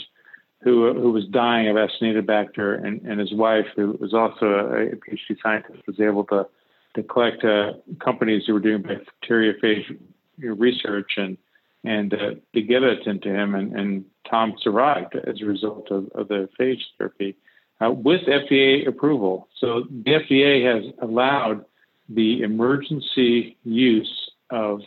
who 0.62 0.92
who 0.94 1.10
was 1.10 1.26
dying 1.26 1.68
of 1.68 1.76
Acinetobacter, 1.76 2.84
and, 2.84 3.00
and 3.02 3.20
his 3.20 3.32
wife, 3.32 3.66
who 3.76 3.96
was 4.00 4.14
also 4.14 4.46
a, 4.46 4.92
a 4.92 4.96
PhD 4.96 5.36
scientist, 5.42 5.86
was 5.86 6.00
able 6.00 6.24
to 6.24 6.46
to 6.94 7.02
collect 7.02 7.44
uh, 7.44 7.74
companies 8.02 8.44
who 8.46 8.54
were 8.54 8.60
doing 8.60 8.82
bacteriophage 8.82 9.98
research 10.38 11.12
and 11.16 11.36
and 11.82 12.12
uh, 12.12 12.34
to 12.54 12.60
give 12.60 12.82
it 12.82 13.06
into 13.06 13.28
him, 13.30 13.54
and, 13.54 13.72
and 13.72 14.04
Tom 14.28 14.54
survived 14.60 15.16
as 15.16 15.40
a 15.40 15.46
result 15.46 15.90
of, 15.90 16.10
of 16.14 16.28
the 16.28 16.46
phage 16.58 16.82
therapy 16.98 17.36
uh, 17.80 17.90
with 17.90 18.22
FDA 18.22 18.86
approval. 18.86 19.48
So 19.58 19.84
the 19.90 20.12
FDA 20.12 20.64
has 20.64 20.92
allowed 21.00 21.64
the 22.08 22.42
emergency 22.42 23.56
use 23.64 24.30
of 24.50 24.80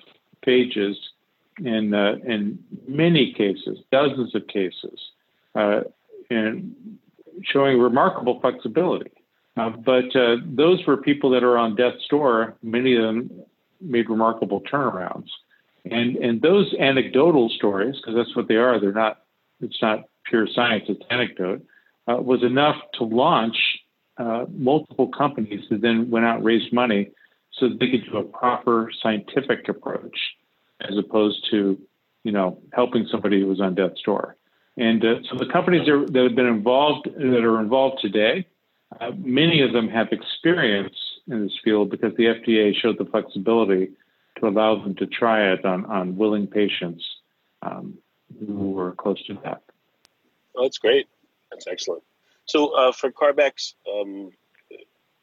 phages 0.46 0.96
in 1.60 1.94
uh, 1.94 2.16
in 2.26 2.60
many 2.88 3.34
cases, 3.34 3.80
dozens 3.92 4.36
of 4.36 4.48
cases, 4.48 5.00
uh, 5.56 5.82
and 6.30 6.76
showing 7.44 7.80
remarkable 7.80 8.40
flexibility. 8.42 9.12
Uh, 9.56 9.70
but 9.70 10.16
uh, 10.16 10.38
those 10.46 10.84
were 10.88 10.98
people 10.98 11.30
that 11.30 11.44
are 11.44 11.58
on 11.58 11.76
death's 11.76 12.08
door. 12.10 12.56
Many 12.64 12.96
of 12.96 13.04
them 13.04 13.32
made 13.80 14.10
remarkable 14.10 14.62
turnarounds, 14.62 15.30
and 15.90 16.16
and 16.18 16.42
those 16.42 16.74
anecdotal 16.80 17.50
stories, 17.50 17.96
because 17.98 18.16
that's 18.16 18.36
what 18.36 18.48
they 18.48 18.56
are. 18.56 18.80
They're 18.80 18.92
not. 18.92 19.22
It's 19.62 19.82
not 19.82 20.06
pure 20.26 20.48
science. 20.54 20.86
It's 20.88 21.04
anecdote. 21.10 21.64
Uh, 22.06 22.16
was 22.16 22.44
enough 22.44 22.76
to 22.94 23.06
launch 23.06 23.56
uh, 24.18 24.46
multiple 24.52 25.08
companies 25.08 25.62
that 25.70 25.82
then 25.82 26.10
went 26.10 26.26
out 26.26 26.38
and 26.38 26.46
raised 26.46 26.74
money 26.74 27.10
so 27.54 27.70
that 27.70 27.80
they 27.80 27.90
could 27.90 28.04
do 28.06 28.18
a 28.18 28.24
proper 28.24 28.92
scientific 29.02 29.70
approach 29.70 30.18
as 30.82 30.98
opposed 30.98 31.48
to, 31.50 31.80
you 32.24 32.32
know, 32.32 32.60
helping 32.74 33.08
somebody 33.10 33.40
who 33.40 33.48
was 33.48 33.62
on 33.62 33.76
death's 33.76 34.02
door. 34.02 34.36
And 34.76 35.04
uh, 35.04 35.16
so 35.30 35.38
the 35.38 35.52
companies 35.52 35.86
that, 35.86 36.12
that 36.14 36.24
have 36.24 36.36
been 36.36 36.48
involved, 36.48 37.08
that 37.16 37.44
are 37.44 37.60
involved 37.60 38.00
today, 38.02 38.48
uh, 39.00 39.12
many 39.18 39.62
of 39.62 39.72
them 39.72 39.88
have 39.90 40.08
experience 40.12 40.96
in 41.28 41.44
this 41.44 41.58
field 41.64 41.90
because 41.90 42.14
the 42.18 42.26
FDA 42.26 42.76
showed 42.76 42.98
the 42.98 43.06
flexibility 43.06 43.92
to 44.40 44.48
allow 44.48 44.82
them 44.82 44.96
to 44.96 45.06
try 45.06 45.52
it 45.52 45.64
on, 45.64 45.86
on 45.86 46.18
willing 46.18 46.48
patients 46.48 47.04
um, 47.62 47.98
who 48.46 48.72
were 48.72 48.92
close 48.94 49.24
to 49.28 49.36
death. 49.36 49.62
Well, 50.54 50.66
that's 50.66 50.78
great. 50.78 51.08
That's 51.54 51.68
excellent. 51.68 52.04
So 52.46 52.76
uh, 52.76 52.92
for 52.92 53.12
CARB-X, 53.12 53.76
um, 53.92 54.32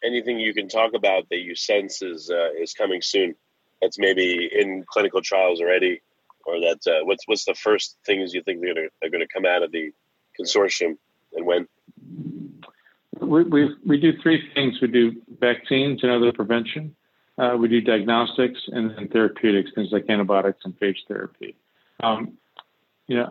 anything 0.03 0.39
you 0.39 0.55
can 0.55 0.69
talk 0.69 0.95
about 0.95 1.29
that 1.31 1.41
you 1.41 1.55
sense 1.55 2.03
is 2.03 2.31
uh, 2.31 2.51
is 2.59 2.73
coming 2.73 3.03
soon? 3.03 3.35
That's 3.83 3.99
maybe 3.99 4.49
in 4.53 4.85
clinical 4.87 5.21
trials 5.23 5.61
already, 5.61 6.03
or 6.47 6.61
that 6.61 6.87
uh, 6.87 7.05
what's 7.05 7.27
what's 7.27 7.45
the 7.45 7.55
first 7.55 7.97
things 8.07 8.33
you 8.33 8.43
think 8.43 8.61
they're 8.61 8.89
are 9.03 9.11
gonna 9.11 9.27
come 9.27 9.45
out 9.45 9.63
of 9.63 9.73
the 9.73 9.93
consortium 10.39 10.97
and 11.35 11.45
when? 11.45 11.67
We 13.21 13.43
we 13.45 13.75
we 13.85 14.01
do 14.01 14.13
three 14.23 14.49
things. 14.55 14.81
We 14.81 14.89
do 14.89 15.21
vaccines 15.41 16.03
and 16.03 16.13
other 16.13 16.33
prevention. 16.33 16.95
Uh, 17.39 17.57
we 17.57 17.69
do 17.69 17.81
diagnostics 17.81 18.61
and 18.69 18.91
then 18.91 19.09
therapeutics, 19.09 19.71
things 19.75 19.89
like 19.93 20.05
antibiotics 20.11 20.61
and 20.65 20.79
phage 20.79 20.99
therapy. 21.09 21.57
Um, 22.03 22.37
you 23.07 23.17
know, 23.17 23.31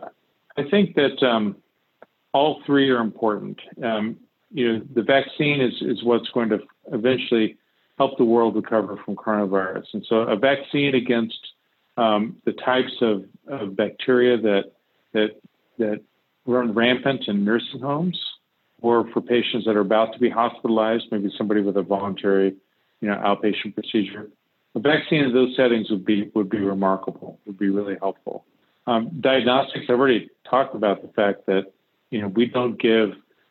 I 0.56 0.68
think 0.68 0.96
that 0.96 1.22
um, 1.22 1.56
all 2.32 2.62
three 2.66 2.90
are 2.90 3.00
important. 3.00 3.58
Um, 3.82 4.16
you 4.52 4.72
know, 4.72 4.84
the 4.94 5.02
vaccine 5.02 5.60
is, 5.60 5.74
is 5.80 6.02
what's 6.02 6.28
going 6.30 6.48
to 6.50 6.58
eventually 6.92 7.56
help 7.98 8.16
the 8.18 8.24
world 8.24 8.56
recover 8.56 8.98
from 9.04 9.16
coronavirus. 9.16 9.84
And 9.92 10.04
so 10.08 10.16
a 10.16 10.36
vaccine 10.36 10.94
against 10.94 11.38
um, 11.96 12.36
the 12.44 12.52
types 12.52 12.92
of, 13.00 13.24
of 13.46 13.76
bacteria 13.76 14.38
that, 14.38 14.72
that, 15.12 15.40
that 15.78 16.00
run 16.46 16.72
rampant 16.74 17.24
in 17.28 17.44
nursing 17.44 17.80
homes 17.80 18.18
or 18.80 19.08
for 19.12 19.20
patients 19.20 19.66
that 19.66 19.76
are 19.76 19.80
about 19.80 20.12
to 20.14 20.18
be 20.18 20.30
hospitalized, 20.30 21.04
maybe 21.10 21.30
somebody 21.36 21.60
with 21.60 21.76
a 21.76 21.82
voluntary, 21.82 22.54
you 23.00 23.08
know, 23.08 23.16
outpatient 23.16 23.74
procedure. 23.74 24.28
A 24.74 24.80
vaccine 24.80 25.24
in 25.24 25.32
those 25.34 25.54
settings 25.56 25.90
would 25.90 26.04
be 26.04 26.30
would 26.34 26.48
be 26.48 26.60
remarkable, 26.60 27.40
would 27.44 27.58
be 27.58 27.70
really 27.70 27.96
helpful. 28.00 28.44
Um, 28.86 29.18
diagnostics, 29.20 29.86
I've 29.88 29.98
already 29.98 30.30
talked 30.48 30.74
about 30.74 31.02
the 31.02 31.08
fact 31.08 31.46
that 31.46 31.72
you 32.10 32.20
know 32.20 32.28
we 32.28 32.46
don't 32.46 32.80
give 32.80 33.10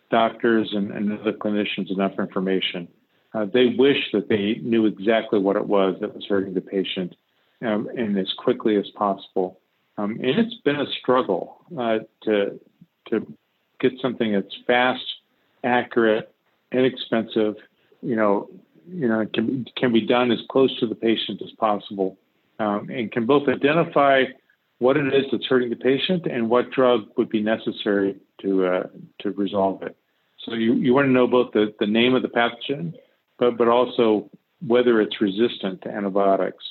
doctors 0.10 0.69
and, 0.74 0.91
and 0.91 1.19
other 1.19 1.34
clinicians 1.34 1.91
enough 1.91 2.13
information. 2.19 2.88
Uh, 3.34 3.45
they 3.45 3.76
wish 3.78 4.12
that 4.12 4.28
they 4.28 4.60
knew 4.63 4.86
exactly 4.86 5.39
what 5.39 5.56
it 5.56 5.67
was 5.67 5.95
that 6.02 6.15
was 6.15 6.26
hurting 6.28 6.54
the 6.54 6.62
patient 6.62 7.15
um, 7.62 7.88
and 7.95 8.17
as 8.17 8.32
quickly 8.38 8.76
as 8.76 8.88
possible. 8.95 9.60
Um, 9.98 10.12
and 10.12 10.39
it's 10.39 10.56
been 10.63 10.78
a 10.78 10.88
struggle 11.00 11.58
uh, 11.78 12.00
to 12.24 12.60
to 13.10 13.34
get 13.80 13.93
something 14.02 14.34
that's 14.34 14.56
fast, 14.65 15.04
accurate, 15.63 16.34
inexpensive. 16.72 17.56
You 18.02 18.15
know, 18.15 18.50
you 18.88 19.08
know, 19.08 19.26
can 19.34 19.65
can 19.76 19.91
be 19.91 20.02
done 20.02 20.32
as 20.32 20.39
close 20.50 20.78
to 20.80 20.88
the 20.88 20.95
patient 20.95 21.41
as 21.41 21.52
possible, 21.52 22.17
um, 22.60 22.89
and 22.89 23.12
can 23.12 23.26
both 23.26 23.48
identify 23.48 24.24
what 24.79 24.97
it 24.97 25.13
is 25.13 25.25
that's 25.31 25.45
hurting 25.45 25.69
the 25.69 25.75
patient 25.75 26.25
and 26.25 26.49
what 26.49 26.71
drug 26.71 27.01
would 27.17 27.29
be 27.29 27.41
necessary 27.41 28.17
to 28.41 28.65
uh, 28.65 28.83
to 29.19 29.31
resolve 29.31 29.83
it. 29.83 29.95
So 30.45 30.55
you, 30.55 30.73
you 30.75 30.93
want 30.93 31.07
to 31.07 31.11
know 31.11 31.27
both 31.27 31.51
the, 31.51 31.73
the 31.79 31.85
name 31.85 32.15
of 32.15 32.21
the 32.21 32.29
pathogen, 32.29 32.93
but 33.37 33.57
but 33.57 33.67
also 33.67 34.29
whether 34.65 34.99
it's 35.01 35.21
resistant 35.21 35.81
to 35.83 35.89
antibiotics, 35.89 36.63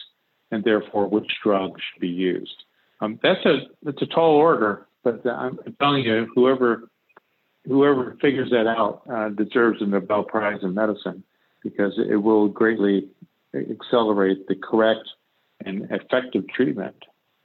and 0.50 0.64
therefore 0.64 1.08
which 1.08 1.30
drug 1.42 1.72
should 1.72 2.00
be 2.00 2.08
used. 2.08 2.64
Um, 3.00 3.20
that's 3.22 3.44
a 3.44 3.68
that's 3.82 4.02
a 4.02 4.06
tall 4.06 4.34
order, 4.34 4.86
but 5.04 5.24
I'm 5.26 5.58
telling 5.78 6.02
you, 6.02 6.28
whoever 6.34 6.88
whoever 7.66 8.16
figures 8.20 8.50
that 8.50 8.66
out 8.66 9.02
uh, 9.12 9.28
deserves 9.28 9.82
a 9.82 9.86
Nobel 9.86 10.24
Prize 10.24 10.60
in 10.62 10.74
medicine 10.74 11.22
because 11.62 11.92
it 11.98 12.16
will 12.16 12.48
greatly 12.48 13.08
accelerate 13.54 14.46
the 14.48 14.54
correct 14.54 15.06
and 15.64 15.90
effective 15.90 16.44
treatment 16.48 16.94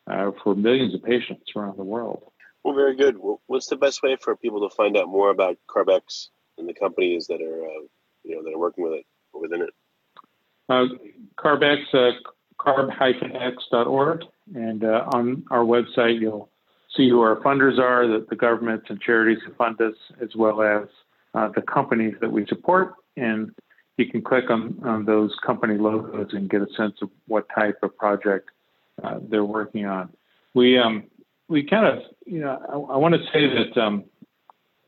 uh, 0.08 0.32
for 0.44 0.56
millions 0.56 0.94
of 0.94 1.04
patients 1.04 1.52
around 1.56 1.78
the 1.78 1.84
world. 1.84 2.32
Well, 2.64 2.76
very 2.76 2.96
good. 2.96 3.18
Well, 3.18 3.42
what's 3.48 3.68
the 3.68 3.76
best 3.76 4.02
way 4.04 4.18
for 4.20 4.36
people 4.36 4.68
to 4.68 4.76
find 4.76 4.96
out 4.98 5.10
more 5.10 5.30
about 5.30 5.58
CARB-X 5.68 6.30
and 6.58 6.68
the 6.68 6.74
companies 6.74 7.28
that 7.28 7.42
are, 7.42 7.66
uh, 7.66 7.88
you 8.24 8.36
know, 8.36 8.44
that 8.44 8.54
are 8.54 8.60
working 8.60 8.84
with 8.84 8.94
it 8.94 9.06
within 9.34 9.62
it? 9.62 9.70
Uh, 10.70 10.86
CARB-X, 11.38 11.82
uh, 11.94 12.12
carb-x.org, 12.60 14.24
and 14.56 14.84
uh, 14.84 15.06
on 15.14 15.44
our 15.52 15.64
website 15.64 16.22
you'll 16.22 16.50
see 16.96 17.10
who 17.10 17.22
our 17.22 17.38
funders 17.38 17.80
are, 17.80 18.08
the, 18.08 18.26
the 18.30 18.36
governments 18.36 18.86
and 18.90 19.02
charities 19.02 19.40
who 19.46 19.54
fund 19.56 19.80
us, 19.82 19.96
as 20.22 20.30
well 20.36 20.62
as 20.62 20.88
uh, 21.34 21.50
the 21.56 21.62
companies 21.62 22.14
that 22.22 22.32
we 22.32 22.46
support. 22.48 22.94
And 23.18 23.52
you 23.98 24.08
can 24.10 24.22
click 24.22 24.50
on, 24.50 24.80
on 24.84 25.06
those 25.06 25.36
company 25.46 25.78
logos 25.78 26.30
and 26.34 26.50
get 26.50 26.62
a 26.62 26.68
sense 26.78 26.96
of 27.02 27.10
what 27.28 27.48
type 27.54 27.78
of 27.84 27.98
project 27.98 28.50
uh, 29.02 29.20
they're 29.30 29.46
working 29.46 29.86
on. 29.86 30.10
We 30.54 30.78
um, 30.78 31.06
we 31.48 31.64
kind 31.64 31.86
of 31.86 32.04
you 32.26 32.40
know 32.40 32.60
I, 32.70 32.94
I 32.94 32.98
want 32.98 33.16
to 33.16 33.22
say 33.32 33.48
that 33.48 33.82
um, 33.82 34.06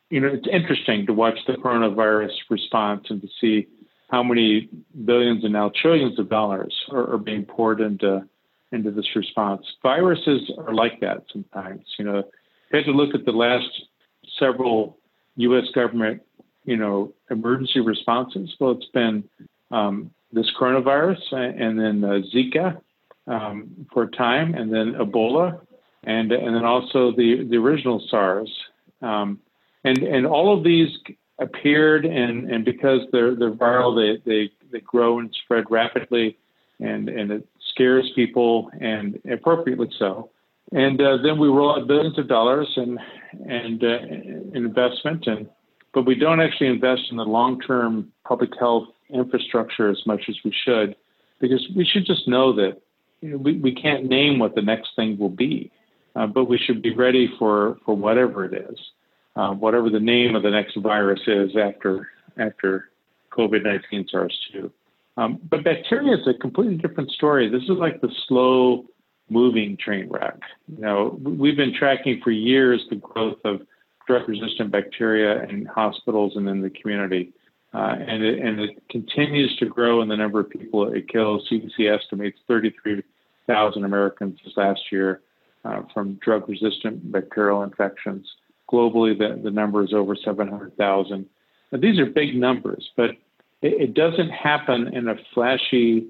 you 0.09 0.19
know 0.19 0.27
it's 0.27 0.47
interesting 0.51 1.05
to 1.07 1.13
watch 1.13 1.37
the 1.47 1.53
coronavirus 1.53 2.31
response 2.49 3.05
and 3.09 3.21
to 3.21 3.27
see 3.39 3.67
how 4.09 4.21
many 4.21 4.69
billions 5.05 5.43
and 5.43 5.53
now 5.53 5.71
trillions 5.81 6.19
of 6.19 6.29
dollars 6.29 6.73
are, 6.91 7.13
are 7.13 7.17
being 7.17 7.43
poured 7.43 7.81
into 7.81 8.27
into 8.71 8.91
this 8.91 9.07
response. 9.15 9.65
Viruses 9.81 10.51
are 10.57 10.73
like 10.73 10.99
that 11.01 11.23
sometimes. 11.31 11.83
You 11.97 12.05
know, 12.05 12.17
you 12.71 12.77
have 12.77 12.85
to 12.85 12.91
look 12.91 13.15
at 13.15 13.25
the 13.25 13.31
last 13.31 13.69
several 14.39 14.97
U.S. 15.37 15.65
government, 15.73 16.21
you 16.63 16.77
know, 16.77 17.13
emergency 17.29 17.79
responses. 17.79 18.53
Well, 18.59 18.71
it's 18.71 18.89
been 18.93 19.23
um, 19.71 20.11
this 20.31 20.47
coronavirus 20.59 21.31
and 21.31 21.79
then 21.79 22.03
uh, 22.03 22.19
Zika 22.33 22.81
um, 23.27 23.87
for 23.91 24.03
a 24.03 24.11
time, 24.11 24.53
and 24.53 24.71
then 24.71 24.93
Ebola, 24.93 25.59
and 26.03 26.31
and 26.31 26.55
then 26.55 26.65
also 26.65 27.11
the 27.11 27.45
the 27.49 27.57
original 27.57 28.01
SARS. 28.09 28.51
Um, 29.01 29.39
and 29.83 29.97
and 29.99 30.25
all 30.25 30.55
of 30.55 30.63
these 30.63 30.89
appeared, 31.39 32.05
and 32.05 32.49
and 32.51 32.63
because 32.65 33.01
they're 33.11 33.35
they're 33.35 33.51
viral, 33.51 33.95
they 33.95 34.21
they 34.29 34.51
they 34.71 34.79
grow 34.81 35.19
and 35.19 35.33
spread 35.43 35.65
rapidly, 35.69 36.37
and 36.79 37.09
and 37.09 37.31
it 37.31 37.47
scares 37.71 38.11
people, 38.15 38.71
and 38.79 39.19
appropriately 39.31 39.89
so. 39.97 40.29
And 40.71 40.99
uh, 40.99 41.17
then 41.17 41.37
we 41.37 41.47
roll 41.47 41.79
out 41.79 41.87
billions 41.87 42.17
of 42.17 42.27
dollars 42.27 42.71
and 42.75 42.99
and 43.47 43.83
uh, 43.83 43.99
investment, 44.53 45.27
and 45.27 45.47
but 45.93 46.05
we 46.05 46.15
don't 46.15 46.41
actually 46.41 46.67
invest 46.67 47.03
in 47.11 47.17
the 47.17 47.23
long 47.23 47.59
term 47.61 48.11
public 48.27 48.51
health 48.59 48.87
infrastructure 49.09 49.89
as 49.89 50.01
much 50.05 50.23
as 50.27 50.35
we 50.43 50.51
should, 50.51 50.95
because 51.39 51.67
we 51.75 51.85
should 51.85 52.05
just 52.05 52.27
know 52.27 52.53
that 52.53 52.81
we, 53.21 53.57
we 53.57 53.73
can't 53.73 54.05
name 54.05 54.39
what 54.39 54.55
the 54.55 54.61
next 54.61 54.89
thing 54.95 55.17
will 55.17 55.29
be, 55.29 55.71
uh, 56.15 56.27
but 56.27 56.45
we 56.45 56.57
should 56.57 56.81
be 56.81 56.93
ready 56.93 57.31
for, 57.39 57.77
for 57.85 57.95
whatever 57.95 58.45
it 58.45 58.53
is, 58.69 58.79
uh, 59.35 59.51
whatever 59.51 59.89
the 59.89 59.99
name 59.99 60.35
of 60.35 60.43
the 60.43 60.51
next 60.51 60.75
virus 60.77 61.21
is 61.27 61.51
after 61.55 62.09
after 62.37 62.89
COVID 63.31 63.63
19 63.63 64.07
SARS-2. 64.09 64.71
Um, 65.17 65.39
but 65.49 65.63
bacteria 65.63 66.15
is 66.15 66.27
a 66.27 66.33
completely 66.33 66.75
different 66.75 67.11
story. 67.11 67.49
This 67.49 67.63
is 67.63 67.77
like 67.77 68.01
the 68.01 68.11
slow 68.27 68.85
moving 69.29 69.77
train 69.77 70.09
wreck. 70.09 70.37
You 70.67 70.81
know, 70.81 71.19
we've 71.21 71.55
been 71.55 71.73
tracking 71.73 72.21
for 72.23 72.31
years 72.31 72.85
the 72.89 72.97
growth 72.97 73.39
of 73.45 73.61
drug 74.07 74.27
resistant 74.27 74.71
bacteria 74.71 75.43
in 75.43 75.65
hospitals 75.65 76.33
and 76.35 76.47
in 76.47 76.61
the 76.61 76.69
community. 76.69 77.33
Uh, 77.75 77.97
and, 78.07 78.23
it, 78.23 78.39
and 78.39 78.61
it 78.61 78.81
continues 78.89 79.53
to 79.57 79.65
grow 79.65 80.01
in 80.01 80.07
the 80.07 80.15
number 80.15 80.39
of 80.39 80.49
people 80.49 80.89
it 80.93 81.09
kills. 81.09 81.45
CDC 81.51 81.93
estimates 81.93 82.39
33,000 82.47 83.83
Americans 83.83 84.39
this 84.45 84.53
last 84.55 84.79
year 84.93 85.19
uh, 85.65 85.81
from 85.93 86.13
drug 86.23 86.47
resistant 86.47 87.11
bacterial 87.11 87.63
infections. 87.63 88.25
Globally, 88.71 89.17
the, 89.17 89.41
the 89.43 89.51
number 89.51 89.83
is 89.83 89.93
over 89.93 90.15
700,000. 90.15 91.25
These 91.73 91.99
are 91.99 92.05
big 92.05 92.35
numbers, 92.35 92.89
but 92.95 93.09
it, 93.61 93.81
it 93.81 93.93
doesn't 93.93 94.29
happen 94.29 94.95
in 94.95 95.09
a 95.09 95.15
flashy, 95.33 96.07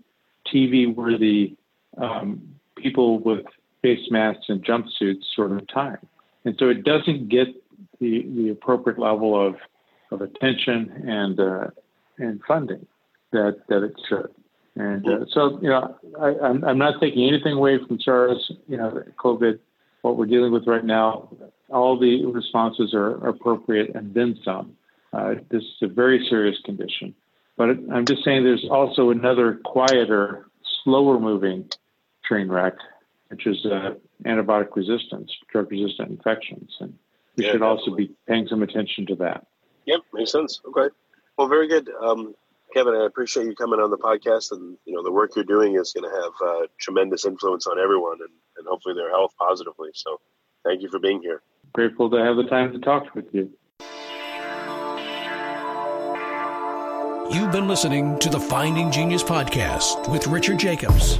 TV 0.54 0.94
worthy 0.94 1.56
um, 1.98 2.42
people 2.76 3.18
with 3.18 3.44
face 3.82 4.12
masks 4.12 4.46
and 4.50 4.64
jumpsuits 4.64 5.24
sort 5.36 5.52
of 5.52 5.68
time. 5.68 6.06
And 6.44 6.56
so 6.60 6.70
it 6.70 6.84
doesn't 6.84 7.30
get 7.30 7.48
the, 8.00 8.24
the 8.36 8.50
appropriate 8.50 9.00
level 9.00 9.48
of, 9.48 9.56
of 10.12 10.22
attention 10.22 11.04
and, 11.08 11.40
uh, 11.40 11.68
and 12.18 12.42
funding 12.48 12.86
that, 13.32 13.62
that 13.70 13.84
it 13.84 13.94
should. 14.08 14.32
And 14.76 15.08
uh, 15.08 15.26
so, 15.32 15.58
you 15.62 15.70
know, 15.70 15.96
I, 16.20 16.36
I'm, 16.46 16.64
I'm 16.64 16.78
not 16.78 17.00
taking 17.00 17.28
anything 17.28 17.54
away 17.54 17.78
from 17.86 18.00
SARS, 18.00 18.52
you 18.68 18.78
know, 18.78 19.04
COVID, 19.18 19.60
what 20.02 20.18
we're 20.18 20.26
dealing 20.26 20.52
with 20.52 20.68
right 20.68 20.84
now. 20.84 21.30
All 21.70 21.98
the 21.98 22.26
responses 22.26 22.94
are 22.94 23.28
appropriate 23.28 23.96
and 23.96 24.14
then 24.14 24.38
some. 24.44 24.76
Uh, 25.14 25.36
this 25.50 25.64
is 25.64 25.78
a 25.82 25.88
very 25.88 26.26
serious 26.30 26.58
condition. 26.66 27.16
But 27.58 27.70
I'm 27.92 28.06
just 28.06 28.24
saying 28.26 28.44
there's 28.44 28.68
also 28.70 29.12
another 29.12 29.62
quieter, 29.64 30.46
slower 30.84 31.20
moving 31.20 31.70
train 32.26 32.50
wreck, 32.50 32.74
which 33.30 33.48
is 33.48 33.66
uh, 33.66 33.94
antibiotic 34.26 34.76
resistance, 34.76 35.32
drug 35.52 35.72
resistant 35.72 36.10
infections. 36.10 36.76
And 36.82 36.94
we 37.38 37.46
yeah, 37.46 37.52
should 37.52 37.60
definitely. 37.62 37.84
also 37.84 37.96
be 37.96 38.12
paying 38.28 38.48
some 38.50 38.62
attention 38.62 39.06
to 39.08 39.16
that. 39.16 39.48
Yep, 39.86 40.02
makes 40.14 40.32
sense. 40.32 40.62
Okay. 40.68 40.94
Well, 41.38 41.48
very 41.48 41.68
good. 41.68 41.90
Um, 42.02 42.34
Kevin, 42.74 42.94
I 42.94 43.06
appreciate 43.06 43.46
you 43.46 43.56
coming 43.56 43.80
on 43.80 43.90
the 43.90 43.98
podcast, 43.98 44.52
and 44.52 44.78
you 44.86 44.94
know 44.94 45.04
the 45.04 45.12
work 45.12 45.36
you're 45.36 45.46
doing 45.46 45.76
is 45.76 45.94
going 45.94 46.10
to 46.10 46.16
have 46.16 46.34
uh, 46.46 46.68
tremendous 46.80 47.26
influence 47.26 47.68
on 47.68 47.80
everyone, 47.80 48.18
and, 48.20 48.32
and 48.58 48.68
hopefully 48.68 48.96
their 48.96 49.10
health 49.10 49.34
positively. 49.40 49.90
So, 49.94 50.20
thank 50.64 50.82
you 50.82 50.90
for 50.90 51.00
being 51.00 51.22
here. 51.22 51.42
Grateful 51.74 52.10
to 52.10 52.18
have 52.18 52.36
the 52.36 52.44
time 52.44 52.74
to 52.74 52.80
talk 52.80 53.14
with 53.16 53.34
you. 53.34 53.52
You've 57.32 57.52
been 57.52 57.68
listening 57.68 58.20
to 58.20 58.30
the 58.30 58.40
Finding 58.40 58.92
Genius 58.92 59.24
podcast 59.24 60.10
with 60.12 60.28
Richard 60.28 60.60
Jacobs. 60.60 61.20